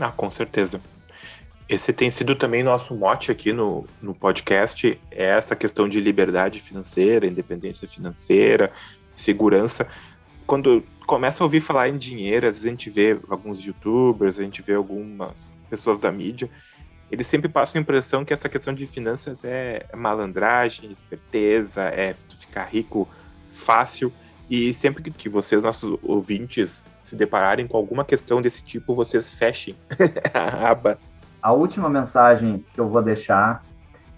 Ah, 0.00 0.12
com 0.16 0.30
certeza. 0.30 0.80
Esse 1.68 1.92
tem 1.92 2.10
sido 2.10 2.34
também 2.34 2.62
nosso 2.62 2.94
mote 2.94 3.30
aqui 3.30 3.52
no, 3.52 3.86
no 4.00 4.14
podcast, 4.14 4.98
é 5.10 5.24
essa 5.24 5.54
questão 5.54 5.86
de 5.86 6.00
liberdade 6.00 6.60
financeira, 6.60 7.26
independência 7.26 7.86
financeira, 7.86 8.72
segurança. 9.14 9.86
Quando 10.46 10.82
começa 11.06 11.42
a 11.42 11.44
ouvir 11.44 11.60
falar 11.60 11.90
em 11.90 11.98
dinheiro, 11.98 12.46
às 12.46 12.54
vezes 12.54 12.66
a 12.66 12.70
gente 12.70 12.88
vê 12.88 13.18
alguns 13.28 13.62
youtubers, 13.62 14.38
a 14.38 14.42
gente 14.42 14.62
vê 14.62 14.74
algumas 14.74 15.34
pessoas 15.68 15.98
da 15.98 16.10
mídia, 16.10 16.48
eles 17.12 17.26
sempre 17.26 17.50
passam 17.50 17.78
a 17.78 17.82
impressão 17.82 18.24
que 18.24 18.32
essa 18.32 18.48
questão 18.48 18.72
de 18.72 18.86
finanças 18.86 19.44
é 19.44 19.84
malandragem, 19.94 20.92
esperteza, 20.92 21.82
é 21.82 22.14
ficar 22.38 22.64
rico 22.64 23.06
fácil. 23.52 24.10
E 24.48 24.72
sempre 24.72 25.10
que 25.10 25.28
vocês, 25.28 25.62
nossos 25.62 25.98
ouvintes, 26.02 26.82
se 27.02 27.14
depararem 27.14 27.66
com 27.66 27.76
alguma 27.76 28.04
questão 28.04 28.40
desse 28.40 28.62
tipo, 28.62 28.94
vocês 28.94 29.30
fechem 29.30 29.74
a 30.32 30.70
aba 30.70 30.98
a 31.42 31.52
última 31.52 31.88
mensagem 31.88 32.64
que 32.72 32.80
eu 32.80 32.88
vou 32.88 33.02
deixar 33.02 33.62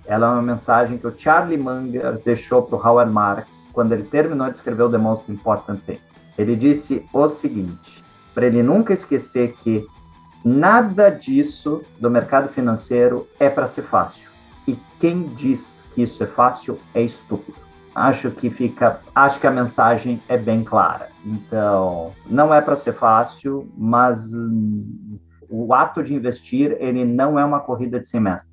Ela 0.06 0.26
é 0.26 0.30
uma 0.30 0.42
mensagem 0.42 0.98
que 0.98 1.06
o 1.06 1.14
Charlie 1.16 1.59
Munger 1.59 2.20
deixou 2.24 2.62
para 2.62 2.76
o 2.76 2.85
Howard 2.85 3.12
Marks 3.12 3.70
quando 3.72 3.92
ele 3.92 4.04
terminou 4.04 4.48
de 4.50 4.56
escrever 4.56 4.83
o 4.83 4.90
The 4.90 4.98
Most 4.98 5.30
Important 5.30 5.80
Thing. 5.87 6.00
Ele 6.37 6.56
disse 6.56 7.06
o 7.12 7.28
seguinte, 7.28 8.02
para 8.35 8.46
ele 8.46 8.62
nunca 8.62 8.92
esquecer 8.92 9.52
que 9.52 9.87
nada 10.44 11.11
disso 11.11 11.83
do 12.00 12.11
mercado 12.11 12.48
financeiro 12.48 13.28
é 13.38 13.48
para 13.48 13.66
ser 13.66 13.83
fácil. 13.83 14.30
E 14.66 14.76
quem 14.98 15.24
diz 15.24 15.85
que 15.92 16.02
isso 16.02 16.24
é 16.24 16.26
fácil 16.26 16.78
é 16.94 17.02
estúpido. 17.02 17.59
Acho 17.94 18.30
que 18.30 18.48
fica, 18.50 19.00
acho 19.14 19.38
que 19.38 19.46
a 19.46 19.50
mensagem 19.50 20.20
é 20.28 20.37
bem 20.37 20.64
clara. 20.64 21.09
Então, 21.24 22.12
não 22.26 22.54
é 22.54 22.61
para 22.61 22.74
ser 22.74 22.94
fácil, 22.94 23.68
mas 23.76 24.30
o 25.51 25.75
ato 25.75 26.03
de 26.03 26.15
investir, 26.15 26.77
ele 26.79 27.05
não 27.05 27.39
é 27.39 27.45
uma 27.45 27.61
corrida 27.61 27.99
de 27.99 28.07
100 28.07 28.21
metros 28.21 28.51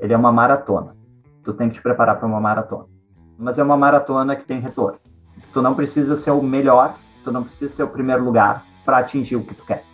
ele 0.00 0.14
é 0.14 0.16
uma 0.16 0.32
maratona. 0.32 0.96
Tu 1.44 1.52
tem 1.52 1.68
que 1.68 1.74
te 1.74 1.82
preparar 1.82 2.18
para 2.18 2.26
uma 2.26 2.40
maratona. 2.40 2.86
Mas 3.38 3.58
é 3.58 3.62
uma 3.62 3.76
maratona 3.76 4.34
que 4.34 4.44
tem 4.44 4.60
retorno. 4.60 4.98
Tu 5.52 5.62
não 5.62 5.74
precisa 5.74 6.16
ser 6.16 6.30
o 6.30 6.42
melhor, 6.42 6.94
tu 7.22 7.30
não 7.30 7.42
precisa 7.42 7.72
ser 7.72 7.82
o 7.82 7.88
primeiro 7.88 8.24
lugar 8.24 8.64
para 8.84 8.98
atingir 8.98 9.36
o 9.36 9.44
que 9.44 9.54
tu 9.54 9.64
quer. 9.64 9.84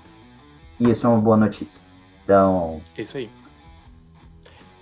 E 0.78 0.90
isso 0.90 1.06
é 1.06 1.10
uma 1.10 1.20
boa 1.20 1.36
notícia. 1.36 1.80
Então. 2.24 2.80
Isso 2.96 3.16
aí. 3.16 3.28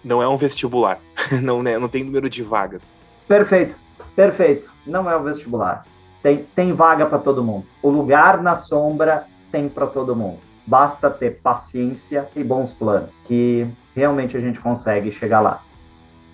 Não 0.04 0.22
é 0.22 0.28
um 0.28 0.36
vestibular. 0.36 0.98
não, 1.42 1.62
né, 1.62 1.78
não 1.78 1.88
tem 1.88 2.04
número 2.04 2.28
de 2.28 2.42
vagas. 2.42 2.82
Perfeito, 3.26 3.76
perfeito. 4.14 4.70
Não 4.86 5.10
é 5.10 5.16
um 5.16 5.22
vestibular. 5.22 5.86
Tem, 6.22 6.44
tem 6.54 6.72
vaga 6.72 7.06
para 7.06 7.18
todo 7.18 7.44
mundo. 7.44 7.66
O 7.82 7.90
lugar 7.90 8.42
na 8.42 8.54
sombra 8.54 9.26
tem 9.50 9.68
para 9.68 9.86
todo 9.86 10.16
mundo. 10.16 10.38
Basta 10.66 11.10
ter 11.10 11.40
paciência 11.42 12.28
e 12.34 12.42
bons 12.42 12.72
planos, 12.72 13.18
que 13.24 13.66
realmente 13.94 14.36
a 14.36 14.40
gente 14.40 14.60
consegue 14.60 15.12
chegar 15.12 15.40
lá. 15.40 15.62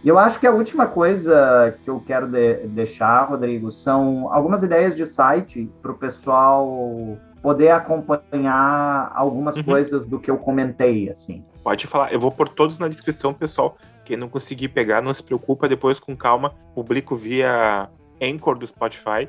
E 0.02 0.08
eu 0.08 0.18
acho 0.18 0.40
que 0.40 0.46
a 0.46 0.50
última 0.50 0.86
coisa 0.86 1.76
que 1.84 1.90
eu 1.90 2.00
quero 2.00 2.26
de 2.26 2.66
deixar, 2.68 3.24
Rodrigo, 3.24 3.70
são 3.70 4.32
algumas 4.32 4.62
ideias 4.62 4.96
de 4.96 5.04
site 5.04 5.70
para 5.82 5.92
o 5.92 5.94
pessoal 5.94 7.18
poder 7.42 7.70
acompanhar 7.70 9.12
algumas 9.14 9.56
uhum. 9.56 9.64
coisas 9.64 10.06
do 10.06 10.18
que 10.18 10.30
eu 10.30 10.38
comentei, 10.38 11.08
assim. 11.10 11.44
Pode 11.62 11.86
falar, 11.86 12.12
eu 12.12 12.20
vou 12.20 12.30
pôr 12.30 12.48
todos 12.48 12.78
na 12.78 12.88
descrição, 12.88 13.34
pessoal. 13.34 13.76
Quem 14.04 14.16
não 14.16 14.28
conseguir 14.28 14.68
pegar, 14.68 15.02
não 15.02 15.12
se 15.12 15.22
preocupa, 15.22 15.68
depois 15.68 16.00
com 16.00 16.16
calma, 16.16 16.54
publico 16.74 17.14
via 17.14 17.88
Anchor 18.22 18.58
do 18.58 18.66
Spotify. 18.66 19.28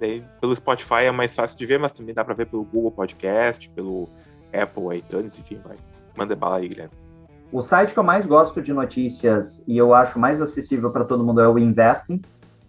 Daí, 0.00 0.24
pelo 0.40 0.54
Spotify 0.54 1.04
é 1.04 1.10
mais 1.12 1.34
fácil 1.34 1.56
de 1.56 1.66
ver, 1.66 1.78
mas 1.78 1.92
também 1.92 2.14
dá 2.14 2.24
para 2.24 2.34
ver 2.34 2.46
pelo 2.46 2.64
Google 2.64 2.90
Podcast, 2.90 3.68
pelo 3.70 4.08
Apple, 4.52 4.96
iTunes, 4.96 5.38
enfim, 5.38 5.60
vai. 5.64 5.76
Manda 6.16 6.34
bala 6.34 6.56
aí, 6.56 6.68
Guilherme. 6.68 6.92
O 7.50 7.62
site 7.62 7.94
que 7.94 7.98
eu 7.98 8.04
mais 8.04 8.26
gosto 8.26 8.60
de 8.60 8.74
notícias 8.74 9.64
e 9.66 9.78
eu 9.78 9.94
acho 9.94 10.18
mais 10.18 10.40
acessível 10.40 10.90
para 10.90 11.04
todo 11.04 11.24
mundo 11.24 11.40
é 11.40 11.48
o 11.48 11.58
Investing, 11.58 12.20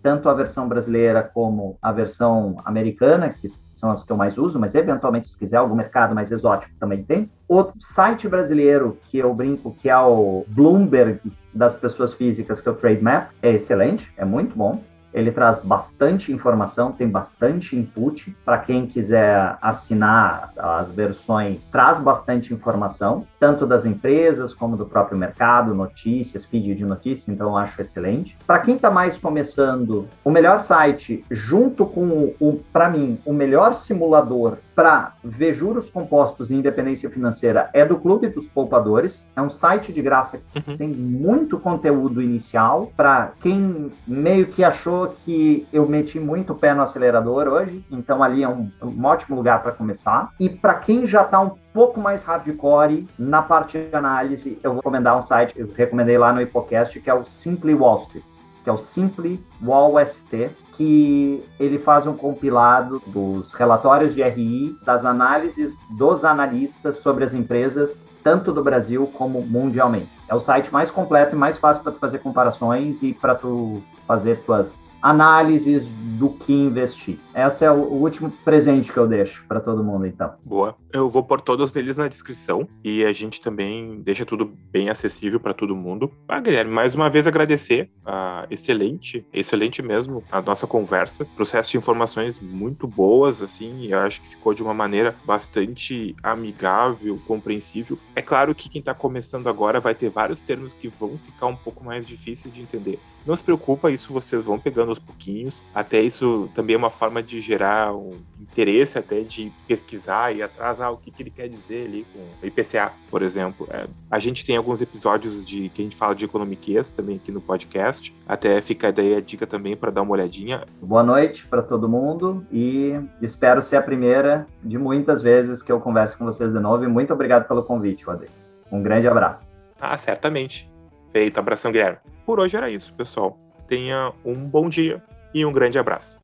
tanto 0.01 0.29
a 0.29 0.33
versão 0.33 0.67
brasileira 0.67 1.21
como 1.21 1.77
a 1.81 1.91
versão 1.91 2.55
americana, 2.63 3.29
que 3.29 3.47
são 3.73 3.91
as 3.91 4.03
que 4.03 4.11
eu 4.11 4.15
mais 4.15 4.37
uso, 4.37 4.57
mas 4.57 4.75
eventualmente, 4.75 5.27
se 5.27 5.37
quiser 5.37 5.57
algum 5.57 5.75
mercado 5.75 6.15
mais 6.15 6.31
exótico, 6.31 6.73
também 6.79 7.03
tem. 7.03 7.29
O 7.47 7.71
site 7.79 8.27
brasileiro 8.29 8.97
que 9.03 9.17
eu 9.17 9.33
brinco, 9.33 9.75
que 9.77 9.89
é 9.89 9.97
o 9.97 10.45
Bloomberg 10.47 11.19
das 11.53 11.75
pessoas 11.75 12.13
físicas, 12.13 12.61
que 12.61 12.69
é 12.69 12.71
o 12.71 12.75
Trademap, 12.75 13.31
é 13.41 13.51
excelente, 13.51 14.13
é 14.15 14.23
muito 14.23 14.55
bom. 14.55 14.81
Ele 15.13 15.31
traz 15.31 15.59
bastante 15.59 16.31
informação, 16.31 16.91
tem 16.91 17.07
bastante 17.07 17.75
input. 17.75 18.35
Para 18.45 18.57
quem 18.59 18.85
quiser 18.85 19.57
assinar 19.61 20.51
as 20.57 20.91
versões, 20.91 21.65
traz 21.65 21.99
bastante 21.99 22.53
informação, 22.53 23.25
tanto 23.39 23.65
das 23.65 23.85
empresas 23.85 24.53
como 24.53 24.77
do 24.77 24.85
próprio 24.85 25.17
mercado, 25.17 25.73
notícias, 25.73 26.45
feed 26.45 26.75
de 26.75 26.85
notícias, 26.85 27.29
então 27.29 27.49
eu 27.49 27.57
acho 27.57 27.81
excelente. 27.81 28.37
Para 28.45 28.59
quem 28.59 28.75
está 28.75 28.91
mais 28.91 29.17
começando, 29.17 30.07
o 30.23 30.31
melhor 30.31 30.59
site, 30.59 31.23
junto 31.29 31.85
com 31.85 32.33
o, 32.39 32.61
para 32.71 32.89
mim, 32.89 33.19
o 33.25 33.33
melhor 33.33 33.73
simulador 33.73 34.57
para 34.79 35.11
ver 35.21 35.53
juros 35.53 35.89
compostos 35.89 36.49
e 36.49 36.55
independência 36.55 37.09
financeira 37.09 37.69
é 37.73 37.83
do 37.83 37.97
Clube 37.99 38.29
dos 38.29 38.47
Poupadores. 38.47 39.29
É 39.35 39.41
um 39.41 39.49
site 39.49 39.91
de 39.91 40.01
graça 40.01 40.37
que 40.53 40.71
uhum. 40.71 40.77
tem 40.77 40.87
muito 40.87 41.59
conteúdo 41.59 42.21
inicial 42.21 42.89
para 42.95 43.33
quem 43.41 43.91
meio 44.07 44.47
que 44.47 44.63
achou 44.63 45.09
que 45.09 45.67
eu 45.73 45.85
meti 45.85 46.17
muito 46.17 46.53
o 46.53 46.55
pé 46.55 46.73
no 46.73 46.81
acelerador 46.81 47.49
hoje. 47.49 47.83
Então 47.91 48.23
ali 48.23 48.41
é 48.41 48.47
um, 48.47 48.71
um 48.81 49.03
ótimo 49.03 49.35
lugar 49.35 49.61
para 49.61 49.73
começar. 49.73 50.29
E 50.39 50.47
para 50.47 50.75
quem 50.75 51.05
já 51.05 51.23
está 51.23 51.41
um 51.41 51.51
pouco 51.73 51.99
mais 51.99 52.23
hardcore 52.23 53.05
na 53.19 53.41
parte 53.41 53.77
de 53.77 53.93
análise, 53.93 54.57
eu 54.63 54.71
vou 54.71 54.79
recomendar 54.79 55.17
um 55.17 55.21
site, 55.21 55.59
eu 55.59 55.69
recomendei 55.75 56.17
lá 56.17 56.31
no 56.31 56.41
Hipocast, 56.41 57.01
que 57.01 57.09
é 57.09 57.13
o 57.13 57.25
Simply 57.25 57.73
Wall 57.73 57.97
Street, 57.97 58.23
que 58.63 58.69
é 58.69 58.71
o 58.71 58.77
Simply 58.77 59.43
Wall 59.61 59.99
ST 60.05 60.51
que 60.79 61.43
ele 61.59 61.77
faz 61.77 62.07
um 62.07 62.13
compilado 62.13 63.03
dos 63.05 63.53
relatórios 63.53 64.15
de 64.15 64.23
RI, 64.23 64.77
das 64.85 65.03
análises 65.03 65.75
dos 65.89 66.23
analistas 66.23 66.99
sobre 66.99 67.25
as 67.25 67.33
empresas, 67.33 68.07
tanto 68.23 68.53
do 68.53 68.63
Brasil 68.63 69.05
como 69.05 69.41
mundialmente. 69.41 70.07
É 70.29 70.33
o 70.33 70.39
site 70.39 70.71
mais 70.71 70.89
completo 70.89 71.35
e 71.35 71.37
mais 71.37 71.57
fácil 71.57 71.83
para 71.83 71.91
tu 71.91 71.99
fazer 71.99 72.19
comparações 72.19 73.03
e 73.03 73.11
para 73.13 73.35
tu 73.35 73.83
fazer 74.07 74.39
tuas 74.45 74.89
análises 75.01 75.89
do 76.19 76.29
que 76.29 76.51
investir. 76.51 77.17
Esse 77.33 77.63
é 77.63 77.71
o, 77.71 77.77
último 77.77 78.29
presente 78.43 78.91
que 78.91 78.97
eu 78.97 79.07
deixo 79.07 79.45
para 79.47 79.61
todo 79.61 79.83
mundo, 79.83 80.05
então. 80.05 80.33
Boa. 80.43 80.75
Eu 80.91 81.09
vou 81.09 81.23
pôr 81.23 81.39
todos 81.39 81.73
eles 81.75 81.95
na 81.95 82.09
descrição 82.09 82.67
e 82.83 83.05
a 83.05 83.13
gente 83.13 83.39
também 83.39 84.01
deixa 84.01 84.25
tudo 84.25 84.51
bem 84.69 84.89
acessível 84.89 85.39
para 85.39 85.53
todo 85.53 85.75
mundo. 85.75 86.11
Ah, 86.27 86.41
Guilherme, 86.41 86.71
mais 86.71 86.93
uma 86.93 87.09
vez 87.09 87.25
agradecer 87.25 87.89
a 88.05 88.45
excelente, 88.49 89.25
excelente 89.31 89.81
mesmo 89.81 90.23
a 90.29 90.41
nossa 90.41 90.67
conversa. 90.67 91.25
Processo 91.37 91.71
de 91.71 91.77
informações 91.77 92.37
muito 92.41 92.85
boas, 92.85 93.41
assim, 93.41 93.79
e 93.79 93.91
eu 93.91 93.99
acho 93.99 94.21
que 94.21 94.29
ficou 94.29 94.53
de 94.53 94.61
uma 94.61 94.73
maneira 94.73 95.15
bastante 95.25 96.15
amigável, 96.21 97.19
compreensível. 97.25 97.97
É 98.13 98.21
claro 98.21 98.53
que 98.53 98.67
quem 98.67 98.79
está 98.79 98.93
começando 98.93 99.47
agora 99.47 99.79
vai 99.79 99.95
ter 99.95 100.09
vários 100.09 100.41
termos 100.41 100.73
que 100.73 100.89
vão 100.89 101.17
ficar 101.17 101.47
um 101.47 101.55
pouco 101.55 101.83
mais 101.85 102.05
difíceis 102.05 102.53
de 102.53 102.61
entender. 102.61 102.99
Não 103.25 103.35
se 103.35 103.43
preocupa, 103.43 103.91
isso 103.91 104.13
vocês 104.13 104.45
vão 104.45 104.57
pegando 104.57 104.88
aos 104.89 104.99
pouquinhos. 104.99 105.61
Até 105.73 106.01
isso 106.01 106.49
também 106.53 106.75
é 106.75 106.77
uma 106.77 106.89
forma 106.89 107.21
de 107.21 107.41
gerar 107.41 107.93
um 107.95 108.11
interesse 108.39 108.97
até 108.97 109.21
de 109.21 109.51
pesquisar 109.67 110.35
e 110.35 110.41
atrás 110.41 110.81
ah, 110.81 110.89
o 110.89 110.97
que, 110.97 111.11
que 111.11 111.23
ele 111.23 111.29
quer 111.29 111.47
dizer 111.47 111.85
ali 111.85 112.05
com 112.11 112.19
o 112.19 112.47
IPCA, 112.47 112.91
por 113.09 113.21
exemplo. 113.21 113.67
É, 113.71 113.85
a 114.09 114.19
gente 114.19 114.45
tem 114.45 114.57
alguns 114.57 114.81
episódios 114.81 115.45
de 115.45 115.69
que 115.69 115.81
a 115.81 115.85
gente 115.85 115.95
fala 115.95 116.15
de 116.15 116.25
economiquês 116.25 116.91
também 116.91 117.17
aqui 117.17 117.31
no 117.31 117.41
podcast. 117.41 118.15
Até 118.27 118.61
fica 118.61 118.91
daí 118.91 119.15
a 119.15 119.21
dica 119.21 119.45
também 119.45 119.75
para 119.75 119.91
dar 119.91 120.01
uma 120.01 120.11
olhadinha. 120.11 120.63
Boa 120.81 121.03
noite 121.03 121.45
para 121.47 121.61
todo 121.61 121.87
mundo 121.87 122.45
e 122.51 122.99
espero 123.21 123.61
ser 123.61 123.75
a 123.77 123.81
primeira 123.81 124.45
de 124.63 124.77
muitas 124.77 125.21
vezes 125.21 125.61
que 125.61 125.71
eu 125.71 125.79
converso 125.79 126.17
com 126.17 126.25
vocês 126.25 126.51
de 126.51 126.59
novo. 126.59 126.83
E 126.83 126.87
muito 126.87 127.13
obrigado 127.13 127.47
pelo 127.47 127.63
convite, 127.63 128.05
Rodrigo. 128.05 128.33
Um 128.71 128.81
grande 128.81 129.07
abraço. 129.07 129.47
Ah, 129.79 129.97
certamente. 129.97 130.69
Feito, 131.11 131.39
abração, 131.39 131.71
Guilherme. 131.71 131.97
Por 132.25 132.39
hoje 132.39 132.55
era 132.55 132.69
isso, 132.69 132.93
pessoal. 132.93 133.37
Tenha 133.69 134.11
um 134.25 134.33
bom 134.33 134.67
dia 134.67 135.01
e 135.33 135.45
um 135.45 135.53
grande 135.53 135.77
abraço. 135.77 136.18